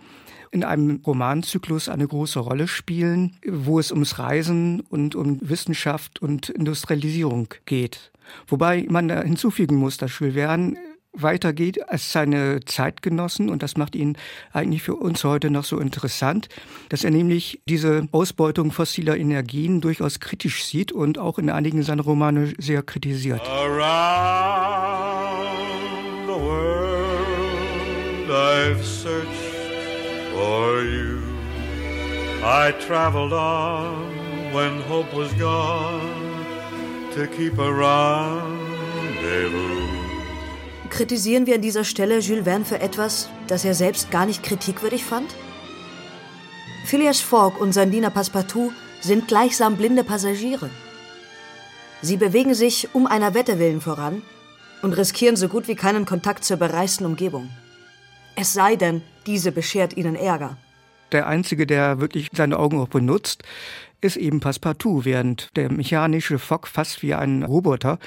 in 0.51 0.63
einem 0.63 1.01
Romanzyklus 1.03 1.89
eine 1.89 2.07
große 2.07 2.37
Rolle 2.37 2.67
spielen, 2.67 3.37
wo 3.43 3.79
es 3.79 3.91
ums 3.91 4.19
Reisen 4.19 4.81
und 4.81 5.15
um 5.15 5.39
Wissenschaft 5.41 6.21
und 6.21 6.49
Industrialisierung 6.49 7.47
geht. 7.65 8.11
Wobei 8.45 8.85
man 8.87 9.07
da 9.07 9.23
hinzufügen 9.23 9.77
muss, 9.77 9.97
dass 9.97 10.19
Jules 10.19 10.35
Verne 10.35 10.75
weitergeht 11.13 11.89
als 11.89 12.11
seine 12.11 12.59
Zeitgenossen 12.65 13.49
und 13.49 13.63
das 13.63 13.77
macht 13.77 13.95
ihn 13.95 14.17
eigentlich 14.51 14.83
für 14.83 14.95
uns 14.95 15.23
heute 15.23 15.49
noch 15.49 15.63
so 15.63 15.79
interessant, 15.79 16.49
dass 16.89 17.03
er 17.03 17.11
nämlich 17.11 17.61
diese 17.67 18.07
Ausbeutung 18.11 18.71
fossiler 18.71 19.17
Energien 19.17 19.81
durchaus 19.81 20.19
kritisch 20.19 20.65
sieht 20.65 20.91
und 20.91 21.19
auch 21.19 21.39
in 21.39 21.49
einigen 21.49 21.81
seiner 21.83 22.03
Romane 22.03 22.53
sehr 22.57 22.83
kritisiert. 22.83 23.41
Around 23.47 23.87
the 26.27 26.33
world 26.33 28.29
I've 28.29 28.83
searched 28.83 29.29
for 30.33 30.81
you. 30.81 31.21
I 32.43 32.73
traveled 32.85 33.31
on 33.31 34.11
when 34.51 34.81
hope 34.81 35.13
was 35.13 35.31
gone 35.33 36.01
to 37.13 37.25
keep 37.27 37.57
a 37.57 37.71
rendezvous. 37.71 40.02
Kritisieren 40.93 41.47
wir 41.47 41.55
an 41.55 41.61
dieser 41.61 41.85
Stelle 41.85 42.19
Jules 42.19 42.43
Verne 42.43 42.65
für 42.65 42.79
etwas, 42.79 43.27
das 43.47 43.65
er 43.65 43.73
selbst 43.73 44.11
gar 44.11 44.27
nicht 44.27 44.43
kritikwürdig 44.43 45.03
fand? 45.03 45.27
Phileas 46.85 47.19
Fogg 47.19 47.59
und 47.59 47.73
sein 47.73 47.89
Diener 47.89 48.11
Passepartout 48.11 48.71
sind 49.01 49.27
gleichsam 49.27 49.75
blinde 49.75 50.03
Passagiere. 50.03 50.69
Sie 52.03 52.17
bewegen 52.17 52.53
sich 52.53 52.93
um 52.93 53.07
einer 53.07 53.33
Wette 53.33 53.57
willen 53.57 53.81
voran 53.81 54.21
und 54.83 54.93
riskieren 54.93 55.35
so 55.35 55.47
gut 55.47 55.67
wie 55.67 55.73
keinen 55.73 56.05
Kontakt 56.05 56.43
zur 56.43 56.57
bereisten 56.57 57.07
Umgebung. 57.07 57.49
Es 58.35 58.53
sei 58.53 58.75
denn, 58.75 59.01
diese 59.25 59.51
beschert 59.51 59.97
ihnen 59.97 60.15
Ärger. 60.15 60.57
Der 61.11 61.25
Einzige, 61.25 61.65
der 61.65 62.01
wirklich 62.01 62.29
seine 62.33 62.59
Augen 62.59 62.79
auch 62.79 62.89
benutzt, 62.89 63.41
ist 63.99 64.17
eben 64.17 64.41
Passepartout, 64.41 65.05
während 65.05 65.55
der 65.55 65.71
mechanische 65.71 66.37
Fogg 66.37 66.67
fast 66.67 67.01
wie 67.01 67.15
ein 67.15 67.41
Roboter 67.41 67.97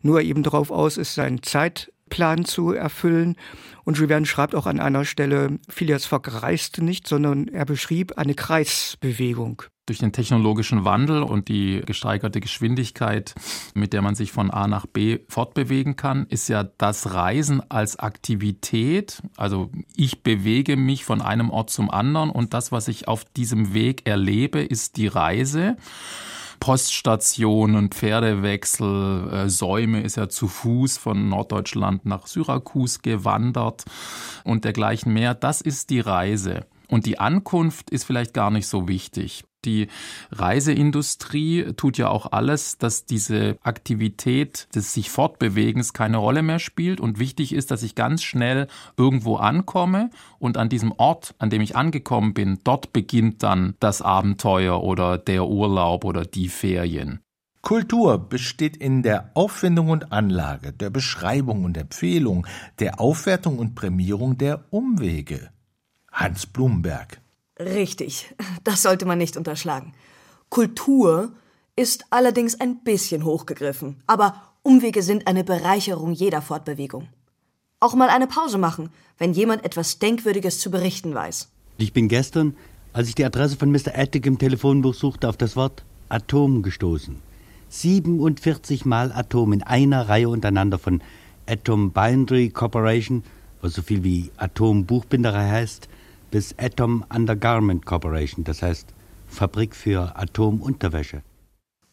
nur 0.00 0.22
eben 0.22 0.42
darauf 0.42 0.72
aus 0.72 0.96
ist, 0.96 1.14
seine 1.14 1.40
Zeit 1.40 1.92
Plan 2.12 2.44
zu 2.44 2.72
erfüllen. 2.72 3.36
Und 3.84 3.96
Jules 3.96 4.10
Verne 4.10 4.26
schreibt 4.26 4.54
auch 4.54 4.66
an 4.66 4.80
einer 4.80 5.06
Stelle, 5.06 5.58
Phileas 5.70 6.04
Fogg 6.04 6.28
reiste 6.28 6.84
nicht, 6.84 7.08
sondern 7.08 7.48
er 7.48 7.64
beschrieb 7.64 8.18
eine 8.18 8.34
Kreisbewegung. 8.34 9.62
Durch 9.86 9.98
den 9.98 10.12
technologischen 10.12 10.84
Wandel 10.84 11.22
und 11.22 11.48
die 11.48 11.80
gesteigerte 11.86 12.40
Geschwindigkeit, 12.40 13.34
mit 13.74 13.94
der 13.94 14.02
man 14.02 14.14
sich 14.14 14.30
von 14.30 14.50
A 14.50 14.68
nach 14.68 14.84
B 14.84 15.20
fortbewegen 15.28 15.96
kann, 15.96 16.26
ist 16.26 16.48
ja 16.48 16.64
das 16.64 17.14
Reisen 17.14 17.62
als 17.70 17.98
Aktivität, 17.98 19.22
also 19.38 19.70
ich 19.96 20.22
bewege 20.22 20.76
mich 20.76 21.04
von 21.04 21.22
einem 21.22 21.48
Ort 21.50 21.70
zum 21.70 21.90
anderen 21.90 22.28
und 22.28 22.52
das, 22.52 22.72
was 22.72 22.88
ich 22.88 23.08
auf 23.08 23.24
diesem 23.24 23.72
Weg 23.72 24.06
erlebe, 24.06 24.60
ist 24.60 24.98
die 24.98 25.08
Reise. 25.08 25.76
Poststationen, 26.62 27.90
Pferdewechsel, 27.90 29.30
äh, 29.32 29.48
Säume 29.48 30.02
ist 30.02 30.16
ja 30.16 30.28
zu 30.28 30.46
Fuß 30.46 30.96
von 30.96 31.28
Norddeutschland 31.28 32.06
nach 32.06 32.28
Syrakus 32.28 33.02
gewandert 33.02 33.82
und 34.44 34.64
dergleichen 34.64 35.12
mehr. 35.12 35.34
Das 35.34 35.60
ist 35.60 35.90
die 35.90 35.98
Reise. 35.98 36.66
Und 36.86 37.06
die 37.06 37.18
Ankunft 37.18 37.90
ist 37.90 38.04
vielleicht 38.04 38.32
gar 38.32 38.52
nicht 38.52 38.68
so 38.68 38.86
wichtig. 38.86 39.42
Die 39.64 39.88
Reiseindustrie 40.30 41.72
tut 41.76 41.96
ja 41.96 42.08
auch 42.08 42.32
alles, 42.32 42.78
dass 42.78 43.04
diese 43.04 43.56
Aktivität 43.62 44.66
des 44.74 44.92
sich 44.92 45.10
Fortbewegens 45.10 45.92
keine 45.92 46.16
Rolle 46.16 46.42
mehr 46.42 46.58
spielt 46.58 47.00
und 47.00 47.18
wichtig 47.20 47.52
ist, 47.52 47.70
dass 47.70 47.82
ich 47.84 47.94
ganz 47.94 48.22
schnell 48.22 48.66
irgendwo 48.96 49.36
ankomme 49.36 50.10
und 50.40 50.56
an 50.56 50.68
diesem 50.68 50.92
Ort, 50.92 51.34
an 51.38 51.50
dem 51.50 51.62
ich 51.62 51.76
angekommen 51.76 52.34
bin, 52.34 52.58
dort 52.64 52.92
beginnt 52.92 53.42
dann 53.42 53.74
das 53.78 54.02
Abenteuer 54.02 54.82
oder 54.82 55.16
der 55.16 55.46
Urlaub 55.46 56.04
oder 56.04 56.24
die 56.24 56.48
Ferien. 56.48 57.20
Kultur 57.62 58.18
besteht 58.18 58.76
in 58.76 59.04
der 59.04 59.30
Auffindung 59.34 59.90
und 59.90 60.10
Anlage, 60.10 60.72
der 60.72 60.90
Beschreibung 60.90 61.62
und 61.62 61.76
Empfehlung, 61.76 62.44
der 62.80 63.00
Aufwertung 63.00 63.60
und 63.60 63.76
Prämierung 63.76 64.36
der 64.36 64.64
Umwege. 64.70 65.50
Hans 66.10 66.44
Blumberg 66.46 67.21
Richtig, 67.58 68.34
das 68.64 68.82
sollte 68.82 69.06
man 69.06 69.18
nicht 69.18 69.36
unterschlagen. 69.36 69.92
Kultur 70.48 71.32
ist 71.76 72.04
allerdings 72.10 72.60
ein 72.60 72.82
bisschen 72.84 73.24
hochgegriffen, 73.24 74.02
aber 74.06 74.34
Umwege 74.62 75.02
sind 75.02 75.26
eine 75.26 75.44
Bereicherung 75.44 76.12
jeder 76.12 76.42
Fortbewegung. 76.42 77.08
Auch 77.80 77.94
mal 77.94 78.10
eine 78.10 78.26
Pause 78.26 78.58
machen, 78.58 78.90
wenn 79.18 79.32
jemand 79.32 79.64
etwas 79.64 79.98
Denkwürdiges 79.98 80.60
zu 80.60 80.70
berichten 80.70 81.14
weiß. 81.14 81.48
Ich 81.78 81.92
bin 81.92 82.08
gestern, 82.08 82.54
als 82.92 83.08
ich 83.08 83.14
die 83.14 83.24
Adresse 83.24 83.56
von 83.56 83.72
Mr. 83.72 83.96
Attic 83.96 84.26
im 84.26 84.38
Telefonbuch 84.38 84.94
suchte, 84.94 85.28
auf 85.28 85.36
das 85.36 85.56
Wort 85.56 85.84
Atom 86.08 86.62
gestoßen. 86.62 87.16
47 87.70 88.84
Mal 88.84 89.10
Atom 89.12 89.54
in 89.54 89.62
einer 89.62 90.08
Reihe 90.08 90.28
untereinander 90.28 90.78
von 90.78 91.02
Atom 91.46 91.90
Bindery 91.90 92.50
Corporation, 92.50 93.24
was 93.62 93.72
so 93.72 93.82
viel 93.82 94.04
wie 94.04 94.30
Atom 94.36 94.84
Buchbinderei 94.84 95.48
heißt, 95.48 95.88
bis 96.32 96.56
Atom 96.58 97.04
Undergarment 97.14 97.86
Corporation, 97.86 98.42
das 98.42 98.62
heißt 98.62 98.88
Fabrik 99.28 99.76
für 99.76 100.16
Atomunterwäsche. 100.16 101.22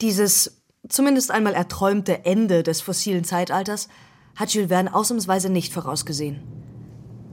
Dieses 0.02 0.64
zumindest 0.88 1.30
einmal 1.30 1.54
erträumte 1.54 2.26
Ende 2.26 2.64
des 2.64 2.82
fossilen 2.82 3.24
Zeitalters 3.24 3.90
hat 4.36 4.52
Jules 4.52 4.70
Verne 4.70 4.96
ausnahmsweise 4.96 5.50
nicht 5.52 5.74
vorausgesehen. 5.74 6.42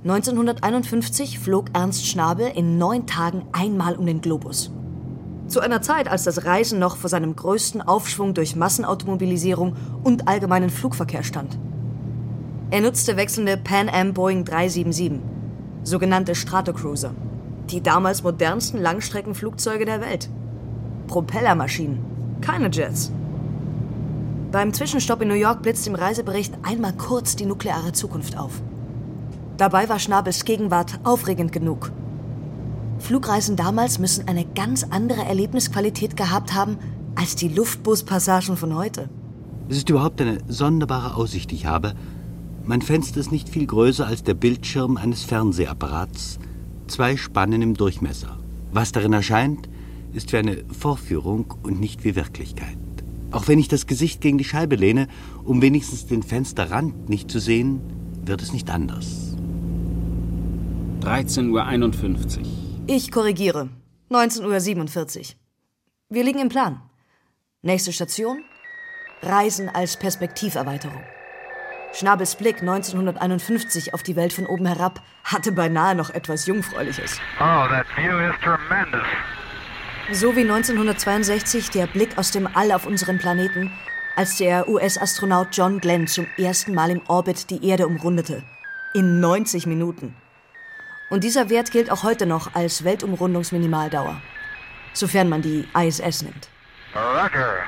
1951 0.04 1.38
flog 1.38 1.66
Ernst 1.72 2.06
Schnabel 2.06 2.48
in 2.54 2.76
neun 2.76 3.06
Tagen 3.06 3.46
einmal 3.52 3.96
um 3.96 4.04
den 4.04 4.20
Globus. 4.20 4.70
Zu 5.46 5.60
einer 5.60 5.80
Zeit, 5.82 6.08
als 6.08 6.24
das 6.24 6.44
Reisen 6.44 6.80
noch 6.80 6.96
vor 6.96 7.08
seinem 7.08 7.36
größten 7.36 7.82
Aufschwung 7.82 8.34
durch 8.34 8.56
Massenautomobilisierung 8.56 9.76
und 10.02 10.26
allgemeinen 10.26 10.70
Flugverkehr 10.70 11.22
stand. 11.22 11.56
Er 12.70 12.80
nutzte 12.80 13.16
wechselnde 13.16 13.56
Pan 13.56 13.88
Am 13.88 14.12
Boeing 14.12 14.44
377 14.44 15.35
sogenannte 15.86 16.34
Stratocruiser, 16.34 17.12
die 17.70 17.80
damals 17.80 18.22
modernsten 18.22 18.82
Langstreckenflugzeuge 18.82 19.84
der 19.84 20.00
Welt. 20.00 20.28
Propellermaschinen, 21.06 21.98
keine 22.40 22.70
Jets. 22.70 23.12
Beim 24.50 24.72
Zwischenstopp 24.72 25.22
in 25.22 25.28
New 25.28 25.34
York 25.34 25.62
blitzt 25.62 25.86
im 25.86 25.94
Reisebericht 25.94 26.54
einmal 26.62 26.92
kurz 26.92 27.36
die 27.36 27.46
nukleare 27.46 27.92
Zukunft 27.92 28.36
auf. 28.36 28.60
Dabei 29.56 29.88
war 29.88 29.98
Schnabels 29.98 30.44
Gegenwart 30.44 30.98
aufregend 31.04 31.52
genug. 31.52 31.92
Flugreisen 32.98 33.56
damals 33.56 33.98
müssen 33.98 34.26
eine 34.26 34.44
ganz 34.44 34.84
andere 34.90 35.22
Erlebnisqualität 35.22 36.16
gehabt 36.16 36.54
haben 36.54 36.78
als 37.14 37.36
die 37.36 37.48
Luftbuspassagen 37.48 38.56
von 38.56 38.74
heute. 38.74 39.08
Es 39.68 39.78
ist 39.78 39.88
überhaupt 39.88 40.20
eine 40.20 40.38
sonderbare 40.48 41.14
Aussicht, 41.14 41.50
die 41.50 41.56
ich 41.56 41.66
habe, 41.66 41.94
mein 42.66 42.82
Fenster 42.82 43.20
ist 43.20 43.30
nicht 43.30 43.48
viel 43.48 43.66
größer 43.66 44.06
als 44.06 44.24
der 44.24 44.34
Bildschirm 44.34 44.96
eines 44.96 45.22
Fernsehapparats, 45.22 46.38
zwei 46.88 47.16
Spannen 47.16 47.62
im 47.62 47.74
Durchmesser. 47.74 48.38
Was 48.72 48.92
darin 48.92 49.12
erscheint, 49.12 49.68
ist 50.12 50.32
wie 50.32 50.38
eine 50.38 50.64
Vorführung 50.78 51.54
und 51.62 51.78
nicht 51.80 52.04
wie 52.04 52.16
Wirklichkeit. 52.16 52.76
Auch 53.30 53.48
wenn 53.48 53.58
ich 53.58 53.68
das 53.68 53.86
Gesicht 53.86 54.20
gegen 54.20 54.38
die 54.38 54.44
Scheibe 54.44 54.76
lehne, 54.76 55.08
um 55.44 55.62
wenigstens 55.62 56.06
den 56.06 56.22
Fensterrand 56.22 57.08
nicht 57.08 57.30
zu 57.30 57.38
sehen, 57.38 57.80
wird 58.24 58.42
es 58.42 58.52
nicht 58.52 58.70
anders. 58.70 59.36
13.51 61.02 62.38
Uhr. 62.38 62.44
Ich 62.88 63.12
korrigiere. 63.12 63.68
19.47 64.10 65.18
Uhr. 65.18 65.24
Wir 66.08 66.24
liegen 66.24 66.40
im 66.40 66.48
Plan. 66.48 66.80
Nächste 67.62 67.92
Station? 67.92 68.42
Reisen 69.22 69.68
als 69.68 69.96
Perspektiverweiterung. 69.96 71.02
Schnabels 71.92 72.36
Blick 72.36 72.60
1951 72.60 73.94
auf 73.94 74.02
die 74.02 74.16
Welt 74.16 74.32
von 74.32 74.46
oben 74.46 74.66
herab 74.66 75.00
hatte 75.24 75.52
beinahe 75.52 75.94
noch 75.94 76.10
etwas 76.10 76.46
Jungfräuliches. 76.46 77.18
Oh, 77.38 77.68
that 77.68 77.86
view 77.96 78.18
is 78.18 78.34
tremendous. 78.42 79.06
So 80.12 80.36
wie 80.36 80.42
1962 80.42 81.70
der 81.70 81.86
Blick 81.86 82.16
aus 82.16 82.30
dem 82.30 82.48
All 82.54 82.70
auf 82.72 82.86
unseren 82.86 83.18
Planeten, 83.18 83.72
als 84.14 84.36
der 84.36 84.68
US-Astronaut 84.68 85.48
John 85.52 85.80
Glenn 85.80 86.06
zum 86.06 86.26
ersten 86.38 86.74
Mal 86.74 86.90
im 86.90 87.02
Orbit 87.08 87.50
die 87.50 87.66
Erde 87.66 87.86
umrundete. 87.86 88.42
In 88.94 89.20
90 89.20 89.66
Minuten. 89.66 90.14
Und 91.10 91.24
dieser 91.24 91.50
Wert 91.50 91.70
gilt 91.70 91.90
auch 91.90 92.02
heute 92.02 92.26
noch 92.26 92.54
als 92.54 92.84
Weltumrundungsminimaldauer. 92.84 94.20
Sofern 94.92 95.28
man 95.28 95.42
die 95.42 95.66
ISS 95.76 96.22
nimmt. 96.22 96.48
Roger. 96.94 97.64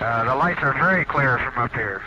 Uh, 0.00 0.24
the 0.24 0.34
lights 0.34 0.62
are 0.62 0.72
very 0.72 1.04
clear 1.04 1.38
from 1.38 1.62
up 1.62 1.72
here. 1.74 2.00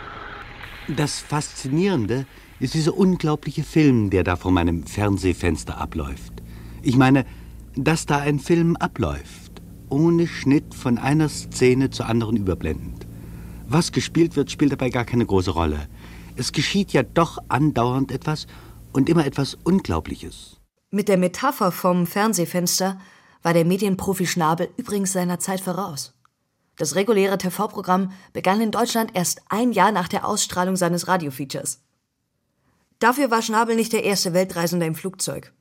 Das 0.88 1.20
Faszinierende 1.20 2.26
ist 2.60 2.74
dieser 2.74 2.94
unglaubliche 2.94 3.62
Film, 3.62 4.10
der 4.10 4.22
da 4.22 4.36
vor 4.36 4.52
meinem 4.52 4.86
Fernsehfenster 4.86 5.78
abläuft. 5.78 6.42
Ich 6.82 6.96
meine, 6.96 7.24
dass 7.74 8.04
da 8.04 8.18
ein 8.18 8.38
Film 8.38 8.76
abläuft, 8.76 9.62
ohne 9.88 10.26
Schnitt 10.26 10.74
von 10.74 10.98
einer 10.98 11.30
Szene 11.30 11.88
zur 11.88 12.06
anderen 12.06 12.36
überblendend. 12.36 13.06
Was 13.66 13.92
gespielt 13.92 14.36
wird, 14.36 14.50
spielt 14.50 14.72
dabei 14.72 14.90
gar 14.90 15.06
keine 15.06 15.24
große 15.24 15.52
Rolle. 15.52 15.88
Es 16.36 16.52
geschieht 16.52 16.92
ja 16.92 17.02
doch 17.02 17.38
andauernd 17.48 18.12
etwas 18.12 18.46
und 18.92 19.08
immer 19.08 19.24
etwas 19.24 19.54
Unglaubliches. 19.64 20.60
Mit 20.90 21.08
der 21.08 21.16
Metapher 21.16 21.72
vom 21.72 22.06
Fernsehfenster 22.06 23.00
war 23.42 23.54
der 23.54 23.64
Medienprofi 23.64 24.26
Schnabel 24.26 24.68
übrigens 24.76 25.12
seiner 25.12 25.38
Zeit 25.38 25.60
voraus. 25.62 26.12
Das 26.76 26.94
reguläre 26.94 27.38
TV-Programm 27.38 28.12
begann 28.32 28.60
in 28.60 28.70
Deutschland 28.70 29.12
erst 29.14 29.42
ein 29.48 29.72
Jahr 29.72 29.92
nach 29.92 30.08
der 30.08 30.26
Ausstrahlung 30.26 30.76
seines 30.76 31.08
Radiofeatures. 31.08 31.80
Dafür 32.98 33.30
war 33.30 33.42
Schnabel 33.42 33.76
nicht 33.76 33.92
der 33.92 34.04
erste 34.04 34.32
Weltreisende 34.32 34.86
im 34.86 34.94
Flugzeug. 34.94 35.52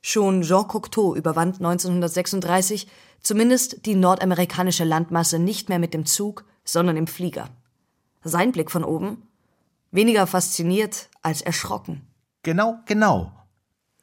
Schon 0.00 0.42
Jean 0.42 0.66
Cocteau 0.66 1.14
überwand 1.14 1.56
1936 1.56 2.88
zumindest 3.22 3.86
die 3.86 3.94
nordamerikanische 3.94 4.84
Landmasse 4.84 5.38
nicht 5.38 5.68
mehr 5.68 5.78
mit 5.78 5.94
dem 5.94 6.06
Zug, 6.06 6.44
sondern 6.64 6.96
im 6.96 7.06
Flieger. 7.06 7.50
Sein 8.24 8.52
Blick 8.52 8.70
von 8.70 8.84
oben? 8.84 9.28
Weniger 9.90 10.26
fasziniert 10.26 11.08
als 11.22 11.42
erschrocken. 11.42 12.02
Genau, 12.42 12.80
genau. 12.86 13.32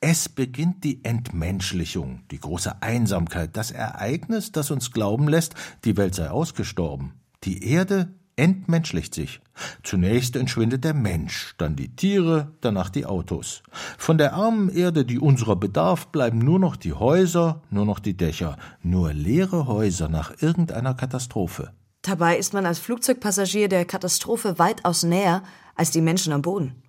Es 0.02 0.30
beginnt 0.30 0.86
die 0.86 1.04
Entmenschlichung, 1.04 2.22
die 2.32 2.40
große 2.40 2.82
Einsamkeit, 2.82 3.58
das 3.58 3.72
Ereignis, 3.72 4.54
das 4.54 4.72
uns 4.72 4.92
glauben 4.92 5.28
lässt, 5.28 5.56
die 5.84 5.98
Welt 5.98 6.16
sei 6.16 6.30
ausgestorben. 6.30 7.16
Die 7.44 7.70
Erde 7.70 8.14
entmenschlicht 8.38 9.14
sich. 9.14 9.42
Zunächst 9.84 10.38
entschwindet 10.38 10.86
der 10.86 10.94
Mensch, 10.94 11.54
dann 11.58 11.76
die 11.76 11.94
Tiere, 11.94 12.54
danach 12.62 12.90
die 12.90 13.06
Autos. 13.06 13.62
Von 13.98 14.18
der 14.18 14.34
armen 14.34 14.70
Erde, 14.70 15.04
die 15.04 15.20
unserer 15.20 15.58
bedarf, 15.58 16.08
bleiben 16.08 16.40
nur 16.40 16.60
noch 16.60 16.78
die 16.78 16.94
Häuser, 16.94 17.62
nur 17.70 17.86
noch 17.86 18.00
die 18.00 18.16
Dächer, 18.16 18.58
nur 18.82 19.12
leere 19.12 19.68
Häuser 19.68 20.08
nach 20.08 20.42
irgendeiner 20.42 20.94
Katastrophe. 20.94 21.74
Dabei 22.04 22.38
ist 22.38 22.54
man 22.54 22.66
als 22.66 22.80
Flugzeugpassagier 22.80 23.68
der 23.68 23.84
Katastrophe 23.84 24.58
weitaus 24.58 25.04
näher 25.04 25.44
als 25.76 25.92
die 25.92 26.02
Menschen 26.02 26.32
am 26.32 26.42
Boden. 26.42 26.82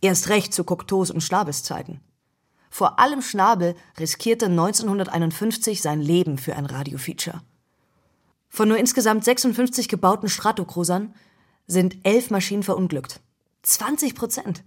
Erst 0.00 0.30
recht 0.30 0.54
zu 0.54 0.64
Cocteaus 0.64 1.10
und 1.10 1.20
Schnabels 1.20 1.62
Zeiten. 1.62 2.00
Vor 2.72 2.98
allem 2.98 3.20
Schnabel 3.20 3.76
riskierte 4.00 4.46
1951 4.46 5.82
sein 5.82 6.00
Leben 6.00 6.38
für 6.38 6.56
ein 6.56 6.64
Radiofeature. 6.64 7.42
Von 8.48 8.68
nur 8.68 8.78
insgesamt 8.78 9.26
56 9.26 9.88
gebauten 9.88 10.30
Stratocruisern 10.30 11.14
sind 11.66 11.98
elf 12.02 12.30
Maschinen 12.30 12.62
verunglückt. 12.62 13.20
20 13.64 14.14
Prozent. 14.14 14.64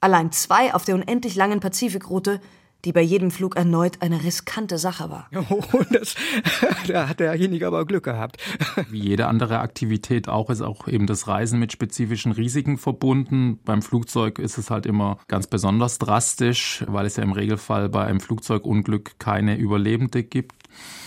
Allein 0.00 0.32
zwei 0.32 0.74
auf 0.74 0.84
der 0.84 0.96
unendlich 0.96 1.34
langen 1.34 1.60
Pazifikroute, 1.60 2.42
die 2.84 2.92
bei 2.92 3.00
jedem 3.00 3.30
Flug 3.30 3.56
erneut 3.56 4.02
eine 4.02 4.22
riskante 4.22 4.78
Sache 4.78 5.10
war. 5.10 5.28
Oh, 5.50 5.82
das, 5.90 6.14
da 6.88 7.08
hat 7.08 7.20
derjenige 7.20 7.66
aber 7.66 7.84
Glück 7.84 8.04
gehabt. 8.04 8.38
Wie 8.90 8.98
jede 8.98 9.26
andere 9.26 9.60
Aktivität 9.60 10.28
auch 10.28 10.50
ist 10.50 10.62
auch 10.62 10.88
eben 10.88 11.06
das 11.06 11.28
Reisen 11.28 11.58
mit 11.58 11.70
spezifischen 11.70 12.32
Risiken 12.32 12.78
verbunden. 12.78 13.60
Beim 13.64 13.82
Flugzeug 13.82 14.38
ist 14.38 14.58
es 14.58 14.70
halt 14.70 14.86
immer 14.86 15.18
ganz 15.28 15.46
besonders 15.46 15.98
drastisch, 15.98 16.84
weil 16.88 17.06
es 17.06 17.16
ja 17.16 17.22
im 17.22 17.32
Regelfall 17.32 17.88
bei 17.88 18.04
einem 18.04 18.20
Flugzeugunglück 18.20 19.18
keine 19.18 19.56
Überlebende 19.56 20.22
gibt. 20.24 20.54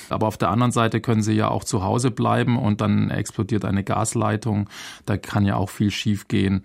Aber 0.09 0.27
auf 0.27 0.37
der 0.37 0.49
anderen 0.49 0.71
Seite 0.71 1.01
können 1.01 1.21
sie 1.21 1.33
ja 1.33 1.49
auch 1.49 1.63
zu 1.63 1.83
Hause 1.83 2.11
bleiben 2.11 2.57
und 2.57 2.81
dann 2.81 3.09
explodiert 3.09 3.65
eine 3.65 3.83
Gasleitung. 3.83 4.69
Da 5.05 5.17
kann 5.17 5.45
ja 5.45 5.55
auch 5.55 5.69
viel 5.69 5.91
schiefgehen. 5.91 6.63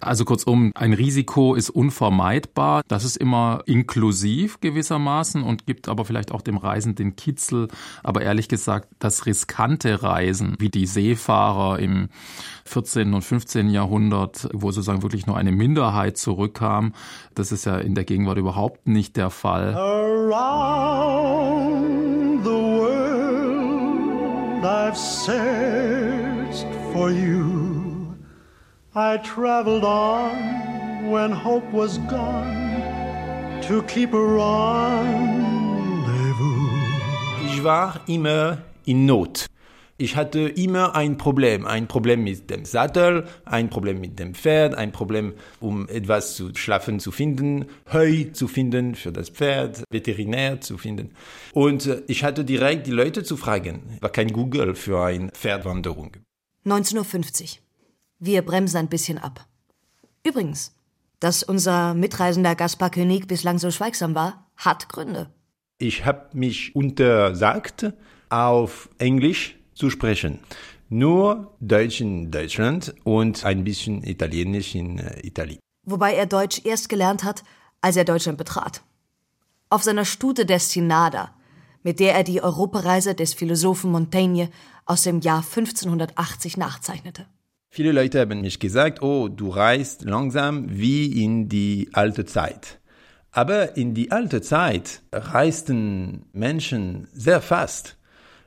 Also 0.00 0.24
kurzum, 0.24 0.72
ein 0.74 0.94
Risiko 0.94 1.54
ist 1.54 1.68
unvermeidbar. 1.68 2.82
Das 2.88 3.04
ist 3.04 3.16
immer 3.16 3.62
inklusiv 3.66 4.58
gewissermaßen 4.60 5.42
und 5.42 5.66
gibt 5.66 5.90
aber 5.90 6.06
vielleicht 6.06 6.32
auch 6.32 6.40
dem 6.40 6.56
Reisen 6.56 6.94
den 6.94 7.16
Kitzel. 7.16 7.68
Aber 8.02 8.22
ehrlich 8.22 8.48
gesagt, 8.48 8.88
das 8.98 9.26
riskante 9.26 10.02
Reisen, 10.02 10.56
wie 10.58 10.70
die 10.70 10.86
Seefahrer 10.86 11.78
im 11.80 12.08
14. 12.64 13.12
und 13.12 13.20
15. 13.22 13.68
Jahrhundert, 13.68 14.48
wo 14.54 14.70
sozusagen 14.70 15.02
wirklich 15.02 15.26
nur 15.26 15.36
eine 15.36 15.52
Minderheit 15.52 16.16
zurückkam, 16.16 16.94
das 17.34 17.52
ist 17.52 17.66
ja 17.66 17.76
in 17.76 17.94
der 17.94 18.04
Gegenwart 18.04 18.38
überhaupt 18.38 18.88
nicht 18.88 19.18
der 19.18 19.28
Fall. 19.28 19.74
Around 19.74 21.10
I've 24.64 24.96
searched 24.96 26.66
for 26.92 27.10
you. 27.10 28.16
I 28.94 29.18
traveled 29.18 29.84
on 29.84 31.10
when 31.10 31.30
hope 31.30 31.70
was 31.72 31.98
gone 31.98 33.62
to 33.62 33.82
keep 33.84 34.12
a 34.12 34.20
rendezvous. 34.20 34.70
Ich 37.46 37.62
war 37.62 38.00
immer 38.06 38.58
in 38.84 39.06
Not. 39.06 39.46
Ich 40.00 40.16
hatte 40.16 40.48
immer 40.48 40.96
ein 40.96 41.18
Problem. 41.18 41.66
Ein 41.66 41.86
Problem 41.86 42.24
mit 42.24 42.48
dem 42.48 42.64
Sattel, 42.64 43.26
ein 43.44 43.68
Problem 43.68 44.00
mit 44.00 44.18
dem 44.18 44.34
Pferd, 44.34 44.74
ein 44.74 44.92
Problem, 44.92 45.34
um 45.60 45.86
etwas 45.90 46.36
zu 46.36 46.54
schlafen 46.54 47.00
zu 47.00 47.12
finden, 47.12 47.66
Heu 47.92 48.24
zu 48.32 48.48
finden 48.48 48.94
für 48.94 49.12
das 49.12 49.28
Pferd, 49.28 49.84
Veterinär 49.90 50.62
zu 50.62 50.78
finden. 50.78 51.10
Und 51.52 51.84
äh, 51.84 52.02
ich 52.06 52.24
hatte 52.24 52.46
direkt 52.46 52.86
die 52.86 52.92
Leute 52.92 53.24
zu 53.24 53.36
fragen. 53.36 53.98
War 54.00 54.08
kein 54.08 54.32
Google 54.32 54.74
für 54.74 55.04
eine 55.04 55.28
Pferdwanderung. 55.32 56.12
19.50 56.64 57.42
Uhr. 57.42 57.48
Wir 58.20 58.40
bremsen 58.40 58.78
ein 58.78 58.88
bisschen 58.88 59.18
ab. 59.18 59.46
Übrigens, 60.26 60.74
dass 61.18 61.42
unser 61.42 61.92
Mitreisender 61.92 62.54
Gaspar 62.54 62.88
König 62.88 63.28
bislang 63.28 63.58
so 63.58 63.70
schweigsam 63.70 64.14
war, 64.14 64.50
hat 64.56 64.88
Gründe. 64.88 65.28
Ich 65.76 66.06
habe 66.06 66.30
mich 66.32 66.74
untersagt, 66.74 67.92
auf 68.30 68.88
Englisch 68.96 69.59
zu 69.80 69.90
sprechen. 69.90 70.38
Nur 70.88 71.56
Deutsch 71.60 72.00
in 72.00 72.30
Deutschland 72.30 72.94
und 73.04 73.44
ein 73.44 73.64
bisschen 73.64 74.04
Italienisch 74.04 74.74
in 74.74 74.98
äh, 74.98 75.26
Italien. 75.26 75.58
Wobei 75.86 76.14
er 76.14 76.26
Deutsch 76.26 76.60
erst 76.64 76.88
gelernt 76.88 77.24
hat, 77.24 77.42
als 77.80 77.96
er 77.96 78.04
Deutschland 78.04 78.38
betrat. 78.38 78.82
Auf 79.70 79.82
seiner 79.82 80.04
Stute 80.04 80.44
Destinada, 80.44 81.34
mit 81.82 81.98
der 81.98 82.14
er 82.14 82.24
die 82.24 82.42
Europareise 82.42 83.14
des 83.14 83.34
Philosophen 83.34 83.90
Montaigne 83.90 84.50
aus 84.84 85.02
dem 85.02 85.20
Jahr 85.20 85.42
1580 85.42 86.56
nachzeichnete. 86.56 87.26
Viele 87.70 87.92
Leute 87.92 88.20
haben 88.20 88.40
mich 88.40 88.58
gesagt, 88.58 89.00
oh, 89.00 89.28
du 89.28 89.48
reist 89.48 90.02
langsam 90.02 90.66
wie 90.68 91.22
in 91.24 91.48
die 91.48 91.88
alte 91.92 92.26
Zeit. 92.26 92.80
Aber 93.30 93.76
in 93.76 93.94
die 93.94 94.10
alte 94.10 94.42
Zeit 94.42 95.02
reisten 95.12 96.26
Menschen 96.32 97.06
sehr 97.12 97.40
fast. 97.40 97.96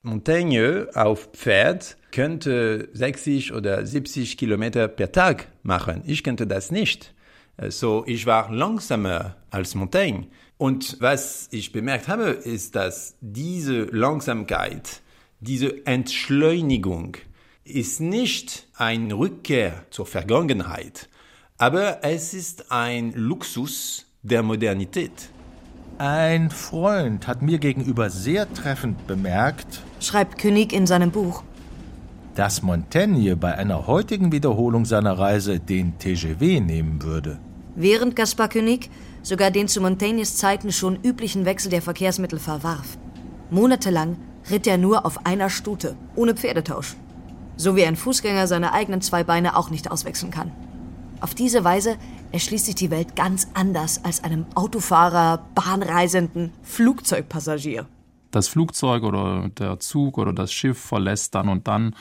Montaigne 0.04 0.90
auf 0.96 1.30
Pferd 1.32 1.96
könnte 2.12 2.90
60 2.92 3.54
oder 3.54 3.86
70 3.86 4.38
Kilometer 4.38 4.90
per 4.90 5.12
Tag 5.14 5.48
machen. 5.64 6.04
Ich 6.06 6.24
könnte 6.24 6.46
das 6.46 6.72
nicht. 6.72 7.14
So, 7.70 8.04
ich 8.06 8.26
war 8.26 8.52
langsamer 8.52 9.38
als 9.50 9.76
Montaigne. 9.76 10.28
Und 10.58 10.98
was 11.00 11.48
ich 11.52 11.72
bemerkt 11.72 12.10
habe, 12.10 12.26
ist, 12.26 12.76
dass 12.76 13.16
diese 13.22 13.84
Langsamkeit, 13.84 15.02
diese 15.40 15.86
Entschleunigung, 15.86 17.16
ist 17.64 18.02
nicht 18.02 18.68
eine 18.76 19.14
Rückkehr 19.14 19.86
zur 19.90 20.06
Vergangenheit, 20.06 21.08
aber 21.58 22.04
es 22.04 22.34
ist 22.34 22.72
ein 22.72 23.14
Luxus 23.14 24.06
der 24.22 24.44
Modernität. 24.44 25.30
Ein 26.00 26.50
Freund 26.50 27.28
hat 27.28 27.44
mir 27.44 27.60
gegenüber 27.60 28.10
sehr 28.10 28.52
treffend 28.52 29.06
bemerkt, 29.06 29.82
schreibt 30.00 30.40
König 30.40 30.74
in 30.74 30.88
seinem 30.88 31.12
Buch, 31.12 31.44
dass 32.34 32.64
Montaigne 32.64 33.36
bei 33.36 33.56
einer 33.56 33.86
heutigen 33.86 34.32
Wiederholung 34.32 34.86
seiner 34.86 35.20
Reise 35.20 35.60
den 35.60 36.00
TGV 36.00 36.60
nehmen 36.62 37.04
würde. 37.04 37.38
Während 37.76 38.16
Gaspar 38.16 38.50
König 38.50 38.90
sogar 39.22 39.52
den 39.52 39.68
zu 39.68 39.82
Montagnes 39.82 40.36
Zeiten 40.36 40.72
schon 40.72 40.98
üblichen 41.04 41.46
Wechsel 41.46 41.70
der 41.70 41.84
Verkehrsmittel 41.84 42.40
verwarf. 42.40 42.98
Monatelang 43.52 44.18
ritt 44.50 44.66
er 44.66 44.80
nur 44.80 45.06
auf 45.06 45.28
einer 45.28 45.52
Stute, 45.52 45.96
ohne 46.16 46.34
Pferdetausch. 46.34 46.96
So 47.56 47.76
wie 47.76 47.86
ein 47.86 47.96
Fußgänger 47.96 48.48
seine 48.48 48.74
eigenen 48.74 49.02
zwei 49.02 49.24
Beine 49.24 49.56
auch 49.56 49.70
nicht 49.70 49.92
auswechseln 49.92 50.32
kann. 50.32 50.52
Auf 51.24 51.34
diese 51.34 51.64
Weise 51.64 51.96
erschließt 52.34 52.66
sich 52.66 52.76
die 52.76 52.92
Welt 52.92 53.16
ganz 53.16 53.48
anders 53.54 54.04
als 54.04 54.26
einem 54.26 54.46
Autofahrer, 54.56 55.46
Bahnreisenden, 55.56 56.52
Flugzeugpassagier. 56.64 57.86
Das 58.32 58.50
Flugzeug 58.50 59.04
oder 59.04 59.48
der 59.58 59.80
Zug 59.80 60.18
oder 60.18 60.34
das 60.34 60.52
Schiff 60.52 60.78
verlässt 60.78 61.34
dann 61.34 61.48
und 61.48 61.68
dann 61.68 61.96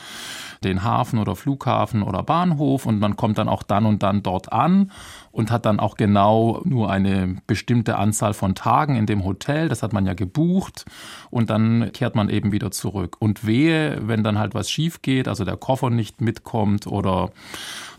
den 0.64 0.82
Hafen 0.82 1.20
oder 1.20 1.37
Flughafen 1.37 2.02
oder 2.02 2.24
Bahnhof 2.24 2.85
und 2.87 2.98
man 2.98 3.16
kommt 3.16 3.38
dann 3.38 3.48
auch 3.48 3.62
dann 3.62 3.87
und 3.87 4.02
dann 4.02 4.24
dort 4.24 4.50
an 4.50 4.90
und 5.30 5.52
hat 5.52 5.66
dann 5.66 5.78
auch 5.78 5.96
genau 5.96 6.61
nur 6.64 6.90
eine 6.90 7.37
bestimmte 7.46 7.98
Anzahl 7.98 8.35
von 8.35 8.56
Tagen 8.56 8.96
in 8.96 9.06
dem 9.06 9.24
Hotel, 9.24 9.68
das 9.68 9.85
hat 9.85 9.92
man 9.92 10.04
ja 10.04 10.14
gebucht 10.14 10.85
und 11.30 11.48
dann 11.50 11.92
kehrt 11.92 12.16
man 12.16 12.28
eben 12.28 12.50
wieder 12.50 12.72
zurück. 12.72 13.18
Und 13.20 13.46
wehe, 13.46 14.00
wenn 14.08 14.24
dann 14.24 14.38
halt 14.38 14.54
was 14.54 14.68
schief 14.68 15.00
geht, 15.02 15.28
also 15.28 15.44
der 15.44 15.58
Koffer 15.58 15.90
nicht 15.90 16.20
mitkommt 16.22 16.87
oder 16.87 17.30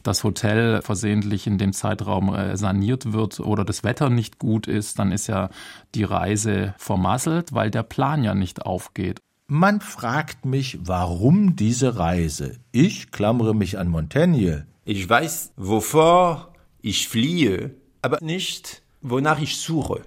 das 0.04 0.24
Hotel 0.24 0.82
versehentlich 0.82 1.48
in 1.48 1.58
dem 1.58 1.74
Zeitraum 1.74 2.34
äh, 2.34 2.56
saniert 2.58 3.14
wird 3.14 3.40
oder 3.40 3.66
das 3.66 3.84
Wetter 3.84 4.10
nicht 4.10 4.40
gut 4.40 4.68
ist, 4.68 5.00
dann 5.00 5.12
ist 5.12 5.28
ja 5.28 5.50
die 5.96 6.04
Reise 6.04 6.74
vermasselt, 6.78 7.54
weil 7.54 7.72
der 7.72 7.84
Plan 7.84 8.24
ja 8.24 8.36
nicht 8.36 8.66
aufgeht. 8.66 9.20
Man 9.48 9.82
fragt 9.82 10.46
mich, 10.46 10.80
warum 10.84 11.56
diese 11.56 11.98
Reise? 11.98 12.58
Ich 12.72 13.12
klammere 13.12 13.54
mich 13.54 13.78
an 13.78 13.88
Montaigne. 13.88 14.68
Ich 14.86 15.08
weiß, 15.08 15.54
wovor 15.58 16.54
ich 16.82 17.08
fliehe, 17.08 17.76
aber 18.02 18.20
nicht, 18.22 18.84
wonach 19.02 19.42
ich 19.42 19.58
suche. 19.58 20.02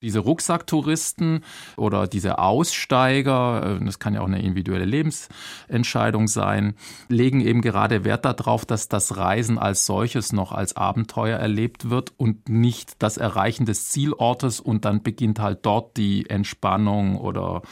Diese 0.00 0.20
Rucksacktouristen 0.20 1.44
oder 1.76 2.06
diese 2.06 2.38
Aussteiger, 2.38 3.78
äh, 3.80 3.84
das 3.84 3.98
kann 3.98 4.14
ja 4.14 4.20
auch 4.20 4.26
eine 4.26 4.40
individuelle 4.40 4.84
Lebensentscheidung 4.84 6.28
sein, 6.28 6.74
legen 7.08 7.40
eben 7.40 7.62
gerade 7.62 8.04
Wert 8.04 8.24
darauf, 8.24 8.64
dass 8.64 8.88
das 8.88 9.16
Reisen 9.16 9.58
als 9.58 9.86
solches 9.86 10.32
noch 10.32 10.52
als 10.52 10.76
Abenteuer 10.76 11.38
erlebt 11.38 11.90
wird 11.90 12.12
und 12.16 12.48
nicht 12.48 13.02
das 13.02 13.16
Erreichen 13.16 13.66
des 13.66 13.88
Zielortes 13.88 14.60
und 14.60 14.84
dann 14.84 15.02
beginnt 15.02 15.40
halt 15.40 15.66
dort 15.66 15.96
die 15.96 16.30
Entspannung 16.30 17.16
oder 17.16 17.62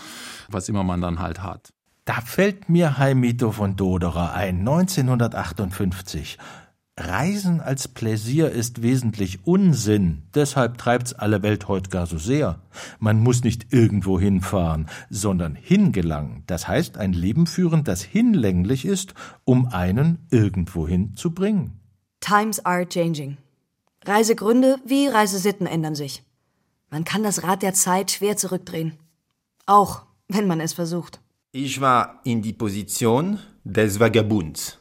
was 0.49 0.69
immer 0.69 0.83
man 0.83 1.01
dann 1.01 1.21
halt 1.21 1.45
hat. 1.45 1.73
Da 2.07 2.21
fällt 2.21 2.69
mir 2.69 2.99
Heimito 2.99 3.53
von 3.53 3.77
Doderer 3.77 4.33
ein, 4.33 4.61
1958. 4.61 6.39
Reisen 6.98 7.61
als 7.61 7.88
Pläsier 7.88 8.50
ist 8.50 8.80
wesentlich 8.80 9.46
Unsinn, 9.46 10.22
deshalb 10.35 10.78
treibt's 10.78 11.12
alle 11.12 11.42
Welt 11.42 11.68
heut 11.68 11.90
gar 11.90 12.06
so 12.06 12.16
sehr. 12.16 12.62
Man 12.98 13.20
muss 13.20 13.44
nicht 13.44 13.70
irgendwo 13.70 14.18
hinfahren, 14.18 14.88
sondern 15.11 15.54
hingelangen, 15.54 16.44
das 16.46 16.66
heißt 16.66 16.96
ein 16.96 17.12
Leben 17.12 17.46
führen, 17.46 17.85
das 17.85 18.00
hinlänglich 18.00 18.87
ist, 18.87 19.12
um 19.44 19.66
einen 19.66 20.26
irgendwohin 20.30 21.16
zu 21.16 21.35
bringen. 21.35 21.80
Times 22.20 22.64
are 22.64 22.88
changing. 22.88 23.37
Reisegründe 24.06 24.78
wie 24.87 25.09
Reisesitten 25.09 25.66
ändern 25.66 25.94
sich. 25.94 26.22
Man 26.90 27.04
kann 27.04 27.22
das 27.22 27.42
Rad 27.42 27.62
der 27.62 27.74
Zeit 27.74 28.11
schwer 28.11 28.38
zurückdrehen. 28.38 28.94
Auch 29.66 30.06
wenn 30.28 30.46
man 30.46 30.61
es 30.61 30.72
versucht. 30.72 31.20
Ich 31.52 31.80
war 31.80 32.20
in 32.24 32.40
die 32.40 32.54
Position 32.54 33.38
des 33.64 34.00
Vagabunds. 34.00 34.78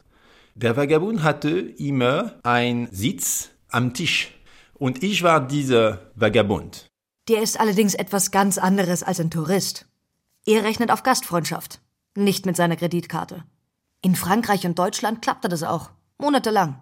Der 0.58 0.74
Vagabund 0.74 1.22
hatte 1.22 1.50
immer 1.50 2.36
einen 2.42 2.88
Sitz 2.90 3.50
am 3.68 3.92
Tisch. 3.92 4.32
Und 4.72 5.02
ich 5.02 5.22
war 5.22 5.46
dieser 5.46 6.10
Vagabund. 6.14 6.86
Der 7.28 7.42
ist 7.42 7.60
allerdings 7.60 7.92
etwas 7.92 8.30
ganz 8.30 8.56
anderes 8.56 9.02
als 9.02 9.20
ein 9.20 9.30
Tourist. 9.30 9.84
Er 10.46 10.64
rechnet 10.64 10.90
auf 10.90 11.02
Gastfreundschaft, 11.02 11.82
nicht 12.16 12.46
mit 12.46 12.56
seiner 12.56 12.76
Kreditkarte. 12.76 13.44
In 14.00 14.14
Frankreich 14.14 14.64
und 14.64 14.78
Deutschland 14.78 15.20
klappte 15.20 15.50
das 15.50 15.62
auch, 15.62 15.90
monatelang. 16.16 16.80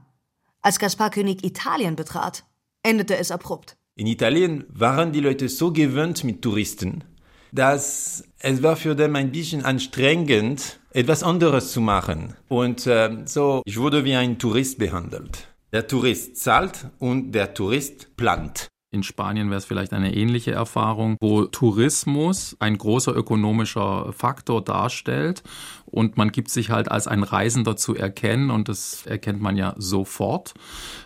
Als 0.63 0.79
Gaspar 0.79 1.11
König 1.11 1.45
Italien 1.45 1.97
betrat, 1.97 2.45
endete 2.85 3.17
es 3.17 3.33
abrupt. 3.33 3.77
In 3.97 4.07
Italien 4.07 4.67
waren 4.69 5.11
die 5.11 5.21
Leute 5.21 5.49
so 5.49 5.73
gewöhnt 5.73 6.23
mit 6.23 6.43
Touristen, 6.43 7.03
dass 7.51 8.23
es 8.45 8.63
war 8.63 8.77
für 8.77 8.95
them 8.95 9.17
ein 9.17 9.33
bisschen 9.33 9.65
anstrengend, 9.65 10.79
etwas 10.91 11.23
anderes 11.23 11.73
zu 11.73 11.81
machen. 11.81 12.35
Und 12.49 12.87
äh, 12.87 13.23
so, 13.25 13.63
ich 13.65 13.79
wurde 13.79 14.05
wie 14.05 14.15
ein 14.15 14.39
Tourist 14.39 14.79
behandelt. 14.79 15.49
Der 15.73 15.87
Tourist 15.87 16.37
zahlt 16.37 16.91
und 16.99 17.33
der 17.33 17.55
Tourist 17.55 18.15
plant. 18.19 18.69
In 18.95 19.03
Spanien 19.03 19.51
wäre 19.51 19.59
es 19.59 19.65
vielleicht 19.65 19.93
eine 19.93 20.15
ähnliche 20.15 20.53
Erfahrung, 20.53 21.17
wo 21.21 21.47
Tourismus 21.47 22.57
ein 22.61 22.79
großer 22.79 23.13
ökonomischer 23.13 24.13
Faktor 24.13 24.63
darstellt 24.63 25.43
und 25.87 26.17
man 26.17 26.31
gibt 26.31 26.49
sich 26.49 26.71
halt 26.71 26.89
als 26.93 27.09
ein 27.09 27.25
Reisender 27.25 27.77
zu 27.77 27.97
erkennen 27.97 28.53
und 28.53 28.69
das 28.69 29.05
erkennt 29.05 29.41
man 29.41 29.57
ja 29.57 29.75
sofort. 29.79 30.55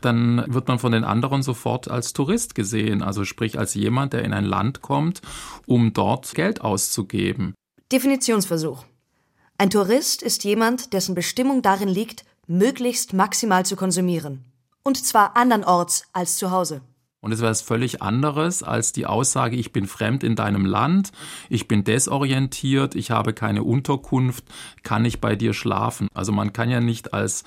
Dann 0.03 0.45
wird 0.49 0.69
man 0.69 0.79
von 0.79 0.93
den 0.93 1.05
anderen 1.05 1.43
sofort 1.43 1.91
als 1.91 2.13
Tourist 2.13 2.55
gesehen, 2.55 3.01
also 3.01 3.25
sprich 3.25 3.59
als 3.59 3.73
jemand, 3.73 4.13
der 4.13 4.23
in 4.23 4.35
ein 4.35 4.45
Land 4.45 4.83
kommt, 4.83 5.23
um 5.65 5.95
dort 5.95 6.35
Geld 6.35 6.61
auszugeben. 6.61 7.55
Definitionsversuch. 7.91 8.85
Ein 9.57 9.71
Tourist 9.71 10.23
ist 10.23 10.45
jemand, 10.45 10.93
dessen 10.93 11.15
Bestimmung 11.15 11.63
darin 11.63 11.89
liegt, 11.89 12.27
möglichst 12.47 13.15
maximal 13.15 13.65
zu 13.65 13.77
konsumieren. 13.77 14.45
Und 14.83 15.03
zwar 15.03 15.39
andernorts 15.39 16.05
als 16.13 16.37
zu 16.37 16.51
Hause. 16.51 16.83
Und 17.21 17.33
es 17.33 17.41
wäre 17.41 17.51
es 17.51 17.63
völlig 17.63 18.01
anderes 18.01 18.63
als 18.63 18.93
die 18.93 19.05
Aussage, 19.05 19.57
ich 19.57 19.73
bin 19.73 19.89
fremd 19.89 20.23
in 20.23 20.37
deinem 20.37 20.65
Land, 20.65 21.11
ich 21.49 21.67
bin 21.67 21.83
desorientiert, 21.83 22.95
ich 22.95 23.11
habe 23.11 23.33
keine 23.33 23.65
Unterkunft, 23.65 24.45
kann 24.85 25.05
ich 25.05 25.21
bei 25.21 25.35
dir 25.35 25.53
schlafen? 25.53 26.07
Also 26.15 26.31
man 26.31 26.53
kann 26.53 26.71
ja 26.71 26.79
nicht 26.79 27.15
als 27.15 27.43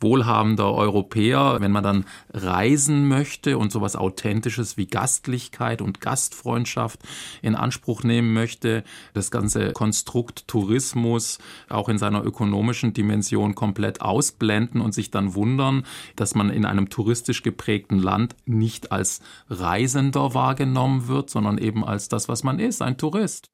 wohlhabender 0.00 0.72
Europäer, 0.72 1.58
wenn 1.60 1.70
man 1.70 1.84
dann 1.84 2.06
reisen 2.32 3.08
möchte 3.08 3.58
und 3.58 3.70
sowas 3.72 3.94
Authentisches 3.94 4.78
wie 4.78 4.86
Gastlichkeit 4.86 5.82
und 5.82 6.00
Gastfreundschaft 6.00 7.00
in 7.42 7.54
Anspruch 7.54 8.02
nehmen 8.02 8.32
möchte, 8.32 8.84
das 9.12 9.30
ganze 9.30 9.72
Konstrukt 9.72 10.48
Tourismus 10.48 11.40
auch 11.68 11.90
in 11.90 11.98
seiner 11.98 12.24
ökonomischen 12.24 12.94
Dimension 12.94 13.54
komplett 13.54 14.00
ausblenden 14.00 14.80
und 14.80 14.94
sich 14.94 15.10
dann 15.10 15.34
wundern, 15.34 15.84
dass 16.16 16.34
man 16.34 16.48
in 16.48 16.64
einem 16.64 16.88
touristisch 16.88 17.42
geprägten 17.42 17.98
Land 17.98 18.34
nicht 18.46 18.92
als 18.92 19.19
als 19.48 19.60
Reisender 19.60 20.34
wahrgenommen 20.34 21.08
wird, 21.08 21.30
sondern 21.30 21.58
eben 21.58 21.84
als 21.84 22.08
das, 22.08 22.28
was 22.28 22.42
man 22.42 22.58
ist, 22.58 22.82
ein 22.82 22.96
Tourist. 22.96 23.50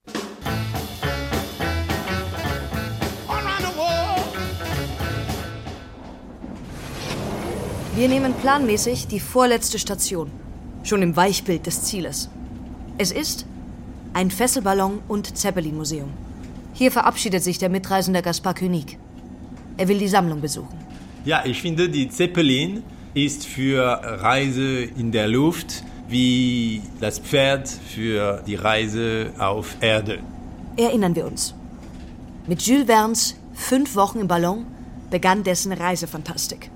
Wir 7.96 8.08
nehmen 8.08 8.34
planmäßig 8.34 9.06
die 9.06 9.20
vorletzte 9.20 9.78
Station, 9.78 10.30
schon 10.82 11.00
im 11.00 11.16
Weichbild 11.16 11.64
des 11.64 11.82
Zieles. 11.84 12.28
Es 12.98 13.10
ist 13.10 13.46
ein 14.12 14.30
Fesselballon- 14.30 15.00
und 15.08 15.36
Zeppelin-Museum. 15.36 16.10
Hier 16.74 16.92
verabschiedet 16.92 17.42
sich 17.42 17.56
der 17.56 17.70
Mitreisende 17.70 18.20
Gaspar 18.20 18.52
König. 18.52 18.98
Er 19.78 19.88
will 19.88 19.98
die 19.98 20.08
Sammlung 20.08 20.42
besuchen. 20.42 20.78
Ja, 21.24 21.44
ich 21.46 21.62
finde, 21.62 21.88
die 21.88 22.10
Zeppelin 22.10 22.82
ist 23.16 23.46
für 23.46 23.82
Reise 23.82 24.82
in 24.82 25.10
der 25.10 25.26
Luft 25.26 25.82
wie 26.06 26.82
das 27.00 27.18
Pferd 27.18 27.66
für 27.66 28.42
die 28.46 28.56
Reise 28.56 29.32
auf 29.38 29.74
Erde. 29.80 30.18
Erinnern 30.76 31.16
wir 31.16 31.24
uns. 31.26 31.54
Mit 32.46 32.60
Jules 32.62 32.84
Verne's 32.84 33.34
Fünf 33.54 33.96
Wochen 33.96 34.20
im 34.20 34.28
Ballon 34.28 34.66
begann 35.10 35.44
dessen 35.44 35.72
Reisefantastik. 35.72 36.70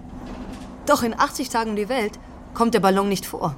Doch 0.87 1.03
in 1.03 1.13
80 1.13 1.51
Tagen 1.51 1.71
um 1.71 1.77
die 1.77 1.91
Welt 1.91 2.19
kommt 2.55 2.73
der 2.73 2.81
Ballon 2.81 3.11
nicht 3.11 3.27
vor, 3.27 3.55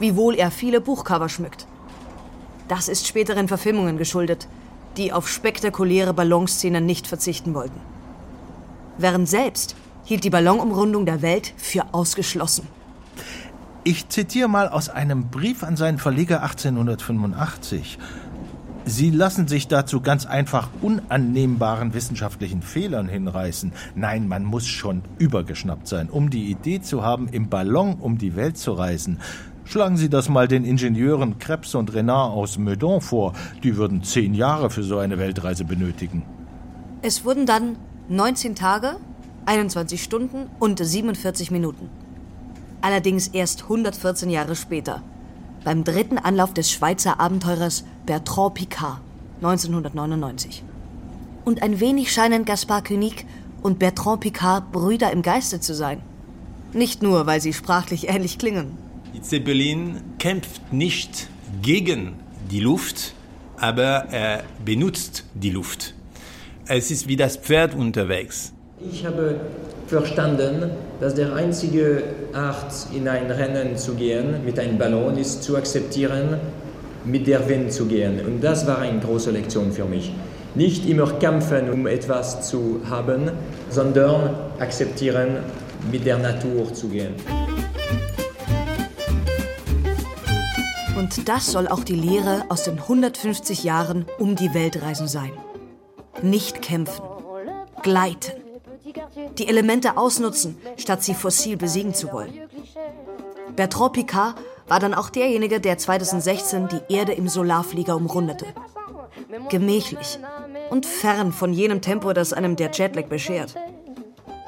wiewohl 0.00 0.34
er 0.34 0.50
viele 0.50 0.80
Buchcover 0.80 1.28
schmückt. 1.28 1.68
Das 2.66 2.88
ist 2.88 3.06
späteren 3.06 3.46
Verfilmungen 3.46 3.98
geschuldet, 3.98 4.48
die 4.96 5.12
auf 5.12 5.28
spektakuläre 5.28 6.12
Ballonszenen 6.12 6.84
nicht 6.84 7.06
verzichten 7.06 7.54
wollten. 7.54 7.80
Verne 8.98 9.26
selbst 9.26 9.76
hielt 10.06 10.24
die 10.24 10.30
Ballonumrundung 10.30 11.04
der 11.04 11.20
Welt 11.20 11.52
für 11.56 11.92
ausgeschlossen. 11.92 12.66
Ich 13.84 14.08
zitiere 14.08 14.48
mal 14.48 14.68
aus 14.68 14.88
einem 14.88 15.28
Brief 15.30 15.62
an 15.62 15.76
seinen 15.76 15.98
Verleger 15.98 16.42
1885. 16.42 17.98
Sie 18.84 19.10
lassen 19.10 19.48
sich 19.48 19.66
dazu 19.66 20.00
ganz 20.00 20.26
einfach 20.26 20.68
unannehmbaren 20.80 21.92
wissenschaftlichen 21.92 22.62
Fehlern 22.62 23.08
hinreißen. 23.08 23.72
Nein, 23.96 24.28
man 24.28 24.44
muss 24.44 24.66
schon 24.68 25.02
übergeschnappt 25.18 25.88
sein, 25.88 26.08
um 26.08 26.30
die 26.30 26.50
Idee 26.52 26.80
zu 26.80 27.02
haben, 27.02 27.28
im 27.28 27.48
Ballon 27.48 27.94
um 27.94 28.16
die 28.16 28.36
Welt 28.36 28.56
zu 28.58 28.74
reisen. 28.74 29.18
Schlagen 29.64 29.96
Sie 29.96 30.08
das 30.08 30.28
mal 30.28 30.46
den 30.46 30.64
Ingenieuren 30.64 31.40
Krebs 31.40 31.74
und 31.74 31.92
Renard 31.92 32.32
aus 32.32 32.58
Meudon 32.58 33.00
vor. 33.00 33.32
Die 33.64 33.76
würden 33.76 34.04
zehn 34.04 34.34
Jahre 34.34 34.70
für 34.70 34.84
so 34.84 34.98
eine 34.98 35.18
Weltreise 35.18 35.64
benötigen. 35.64 36.22
Es 37.02 37.24
wurden 37.24 37.44
dann 37.44 37.76
19 38.08 38.54
Tage 38.54 38.98
21 39.46 40.02
Stunden 40.02 40.50
und 40.58 40.84
47 40.84 41.50
Minuten. 41.50 41.88
Allerdings 42.80 43.28
erst 43.28 43.62
114 43.62 44.28
Jahre 44.28 44.56
später, 44.56 45.02
beim 45.64 45.84
dritten 45.84 46.18
Anlauf 46.18 46.52
des 46.52 46.70
Schweizer 46.70 47.20
Abenteurers 47.20 47.84
Bertrand 48.06 48.54
Picard 48.54 49.00
1999. 49.36 50.62
Und 51.44 51.62
ein 51.62 51.80
wenig 51.80 52.12
scheinen 52.12 52.44
Gaspard 52.44 52.88
Koenig 52.88 53.24
und 53.62 53.78
Bertrand 53.78 54.20
Picard 54.20 54.72
Brüder 54.72 55.12
im 55.12 55.22
Geiste 55.22 55.60
zu 55.60 55.74
sein. 55.74 56.02
Nicht 56.72 57.02
nur, 57.02 57.26
weil 57.26 57.40
sie 57.40 57.52
sprachlich 57.52 58.08
ähnlich 58.08 58.38
klingen. 58.38 58.76
Die 59.14 59.22
Zeppelin 59.22 60.00
kämpft 60.18 60.72
nicht 60.72 61.28
gegen 61.62 62.14
die 62.50 62.60
Luft, 62.60 63.14
aber 63.58 64.06
er 64.10 64.44
benutzt 64.64 65.24
die 65.34 65.50
Luft. 65.50 65.94
Es 66.66 66.90
ist 66.90 67.06
wie 67.06 67.16
das 67.16 67.36
Pferd 67.36 67.74
unterwegs. 67.74 68.52
Ich 68.78 69.06
habe 69.06 69.36
verstanden, 69.86 70.70
dass 71.00 71.14
der 71.14 71.34
einzige 71.34 72.02
Art, 72.34 72.72
in 72.94 73.08
ein 73.08 73.30
Rennen 73.30 73.74
zu 73.78 73.94
gehen 73.94 74.44
mit 74.44 74.58
einem 74.58 74.76
Ballon, 74.76 75.16
ist 75.16 75.42
zu 75.42 75.56
akzeptieren, 75.56 76.36
mit 77.06 77.26
der 77.26 77.48
Wind 77.48 77.72
zu 77.72 77.86
gehen. 77.86 78.20
Und 78.26 78.44
das 78.44 78.66
war 78.66 78.78
eine 78.80 79.00
große 79.00 79.30
Lektion 79.30 79.72
für 79.72 79.86
mich. 79.86 80.12
Nicht 80.54 80.86
immer 80.86 81.10
kämpfen, 81.12 81.70
um 81.70 81.86
etwas 81.86 82.46
zu 82.48 82.80
haben, 82.90 83.30
sondern 83.70 84.34
akzeptieren, 84.58 85.38
mit 85.90 86.04
der 86.04 86.18
Natur 86.18 86.72
zu 86.74 86.88
gehen. 86.88 87.14
Und 90.98 91.28
das 91.28 91.52
soll 91.52 91.66
auch 91.68 91.84
die 91.84 91.94
Lehre 91.94 92.44
aus 92.50 92.64
den 92.64 92.78
150 92.78 93.64
Jahren 93.64 94.04
um 94.18 94.36
die 94.36 94.52
Weltreisen 94.52 95.08
sein. 95.08 95.32
Nicht 96.22 96.60
kämpfen, 96.60 97.04
gleiten 97.82 98.45
die 99.38 99.48
Elemente 99.48 99.96
ausnutzen, 99.96 100.56
statt 100.76 101.02
sie 101.02 101.14
fossil 101.14 101.56
besiegen 101.56 101.94
zu 101.94 102.12
wollen. 102.12 102.32
Bertrand 103.54 103.92
Picard 103.94 104.36
war 104.68 104.80
dann 104.80 104.94
auch 104.94 105.10
derjenige, 105.10 105.60
der 105.60 105.78
2016 105.78 106.68
die 106.68 106.94
Erde 106.94 107.12
im 107.12 107.28
Solarflieger 107.28 107.96
umrundete. 107.96 108.46
Gemächlich 109.48 110.18
und 110.70 110.86
fern 110.86 111.32
von 111.32 111.52
jenem 111.52 111.80
Tempo, 111.80 112.12
das 112.12 112.32
einem 112.32 112.56
der 112.56 112.70
Jetlag 112.70 113.06
beschert. 113.06 113.54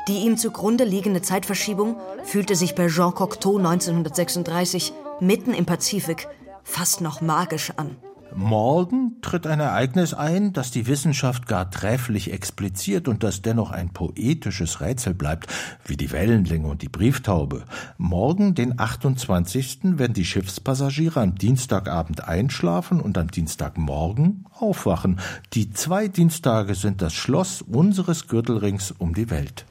Die 0.08 0.24
ihm 0.24 0.36
zugrunde 0.36 0.84
liegende 0.84 1.22
Zeitverschiebung 1.22 1.96
fühlte 2.24 2.54
sich 2.54 2.74
bei 2.74 2.88
Jean 2.88 3.14
Cocteau 3.14 3.58
1936 3.58 4.92
mitten 5.20 5.52
im 5.52 5.66
Pazifik 5.66 6.28
fast 6.64 7.00
noch 7.00 7.20
magisch 7.20 7.72
an. 7.76 7.96
Morgen 8.34 9.16
tritt 9.22 9.46
ein 9.46 9.58
Ereignis 9.58 10.12
ein, 10.12 10.52
das 10.52 10.70
die 10.70 10.86
Wissenschaft 10.86 11.46
gar 11.46 11.70
trefflich 11.70 12.32
expliziert 12.32 13.08
und 13.08 13.22
das 13.22 13.42
dennoch 13.42 13.70
ein 13.70 13.90
poetisches 13.92 14.80
Rätsel 14.80 15.14
bleibt, 15.14 15.46
wie 15.86 15.96
die 15.96 16.12
Wellenlänge 16.12 16.68
und 16.68 16.82
die 16.82 16.88
Brieftaube. 16.88 17.64
Morgen, 17.96 18.54
den 18.54 18.78
28., 18.78 19.98
werden 19.98 20.12
die 20.12 20.24
Schiffspassagiere 20.24 21.20
am 21.20 21.36
Dienstagabend 21.36 22.24
einschlafen 22.28 23.00
und 23.00 23.16
am 23.16 23.30
Dienstagmorgen 23.30 24.44
aufwachen. 24.52 25.20
Die 25.54 25.70
zwei 25.70 26.08
Dienstage 26.08 26.74
sind 26.74 27.00
das 27.00 27.14
Schloss 27.14 27.62
unseres 27.62 28.28
Gürtelrings 28.28 28.92
um 28.92 29.14
die 29.14 29.30
Welt. 29.30 29.64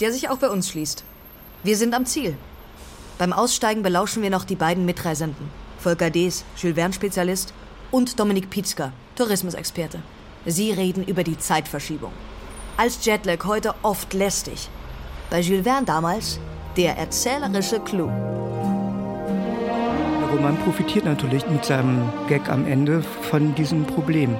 Der 0.00 0.12
sich 0.12 0.28
auch 0.28 0.38
bei 0.38 0.48
uns 0.48 0.68
schließt. 0.68 1.04
Wir 1.64 1.76
sind 1.76 1.94
am 1.94 2.06
Ziel. 2.06 2.36
Beim 3.18 3.32
Aussteigen 3.32 3.82
belauschen 3.82 4.22
wir 4.22 4.30
noch 4.30 4.44
die 4.44 4.56
beiden 4.56 4.84
Mitreisenden. 4.84 5.63
Volker 5.84 6.10
Dees, 6.10 6.44
Jules 6.56 6.76
Verne-Spezialist, 6.76 7.52
und 7.90 8.18
Dominik 8.18 8.48
Pietzker, 8.48 8.92
Tourismusexperte. 9.16 10.00
Sie 10.46 10.72
reden 10.72 11.04
über 11.04 11.22
die 11.22 11.38
Zeitverschiebung. 11.38 12.12
Als 12.76 13.04
Jetlag 13.04 13.44
heute 13.44 13.74
oft 13.82 14.14
lästig. 14.14 14.68
Bei 15.30 15.40
Jules 15.40 15.64
Verne 15.64 15.86
damals 15.86 16.40
der 16.76 16.96
erzählerische 16.96 17.80
Clou. 17.80 18.10
Roman 20.34 20.58
profitiert 20.58 21.04
natürlich 21.04 21.48
mit 21.48 21.64
seinem 21.64 22.08
Gag 22.26 22.50
am 22.50 22.66
Ende 22.66 23.02
von 23.02 23.54
diesen 23.54 23.84
Problemen, 23.84 24.36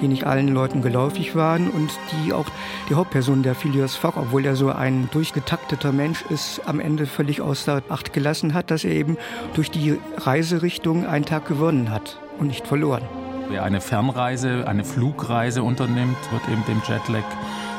die 0.00 0.08
nicht 0.08 0.24
allen 0.24 0.48
Leuten 0.48 0.80
geläufig 0.80 1.36
waren 1.36 1.68
und 1.68 1.90
die 2.12 2.32
auch 2.32 2.46
die 2.88 2.94
Hauptperson 2.94 3.42
der 3.42 3.54
Phileas 3.54 3.94
Fogg, 3.94 4.16
obwohl 4.16 4.46
er 4.46 4.56
so 4.56 4.70
ein 4.70 5.10
durchgetakteter 5.12 5.92
Mensch 5.92 6.24
ist, 6.30 6.62
am 6.64 6.80
Ende 6.80 7.04
völlig 7.04 7.42
außer 7.42 7.82
Acht 7.90 8.14
gelassen 8.14 8.54
hat, 8.54 8.70
dass 8.70 8.84
er 8.84 8.92
eben 8.92 9.18
durch 9.52 9.70
die 9.70 9.98
Reiserichtung 10.16 11.06
einen 11.06 11.26
Tag 11.26 11.46
gewonnen 11.46 11.90
hat 11.90 12.18
und 12.38 12.46
nicht 12.46 12.66
verloren. 12.66 13.02
Wer 13.50 13.64
eine 13.64 13.82
Fernreise, 13.82 14.66
eine 14.66 14.82
Flugreise 14.82 15.62
unternimmt, 15.62 16.16
wird 16.32 16.48
eben 16.50 16.64
dem 16.66 16.80
Jetlag 16.88 17.24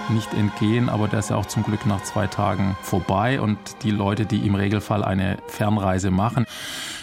nicht 0.10 0.32
entgehen, 0.36 0.88
aber 0.88 1.08
der 1.08 1.17
ist 1.17 1.32
ja 1.32 1.36
auch 1.36 1.47
zum 1.47 1.63
Glück 1.63 1.88
nach 1.88 2.04
zwei 2.04 2.28
Tagen 2.28 2.78
vorbei. 2.84 3.41
Und 3.41 3.58
die 3.82 3.89
Leute, 3.89 4.28
die 4.28 4.45
im 4.45 4.54
Regelfall 4.54 5.04
eine 5.04 5.38
Fernreise 5.47 6.12
machen, 6.12 6.45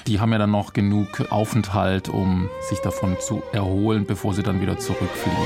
die 0.06 0.20
haben 0.20 0.32
ja 0.32 0.38
dann 0.38 0.50
noch 0.50 0.72
genug 0.72 1.30
Aufenthalt, 1.30 2.08
um 2.08 2.48
sich 2.68 2.80
davon 2.80 3.16
zu 3.20 3.42
erholen, 3.52 4.04
bevor 4.06 4.34
sie 4.34 4.42
dann 4.42 4.60
wieder 4.60 4.78
zurückfliegen. 4.78 5.38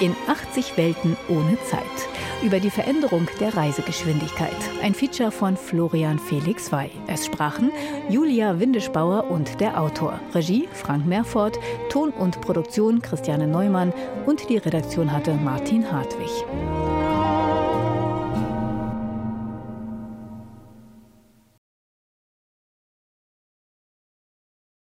In 0.00 0.14
80 0.28 0.78
Welten 0.78 1.16
ohne 1.28 1.58
Zeit. 1.64 1.82
Über 2.42 2.58
die 2.58 2.70
Veränderung 2.70 3.28
der 3.38 3.54
Reisegeschwindigkeit. 3.54 4.56
Ein 4.82 4.94
Feature 4.94 5.30
von 5.30 5.58
Florian 5.58 6.18
Felix 6.18 6.72
Wey. 6.72 6.90
Es 7.06 7.26
sprachen 7.26 7.70
Julia 8.08 8.58
Windischbauer 8.58 9.30
und 9.30 9.60
der 9.60 9.78
Autor. 9.78 10.18
Regie 10.34 10.66
Frank 10.72 11.04
Merfort, 11.04 11.58
Ton 11.90 12.10
und 12.10 12.40
Produktion 12.40 13.02
Christiane 13.02 13.46
Neumann 13.46 13.92
und 14.24 14.48
die 14.48 14.56
Redaktion 14.56 15.12
hatte 15.12 15.34
Martin 15.34 15.92
Hartwig. 15.92 16.30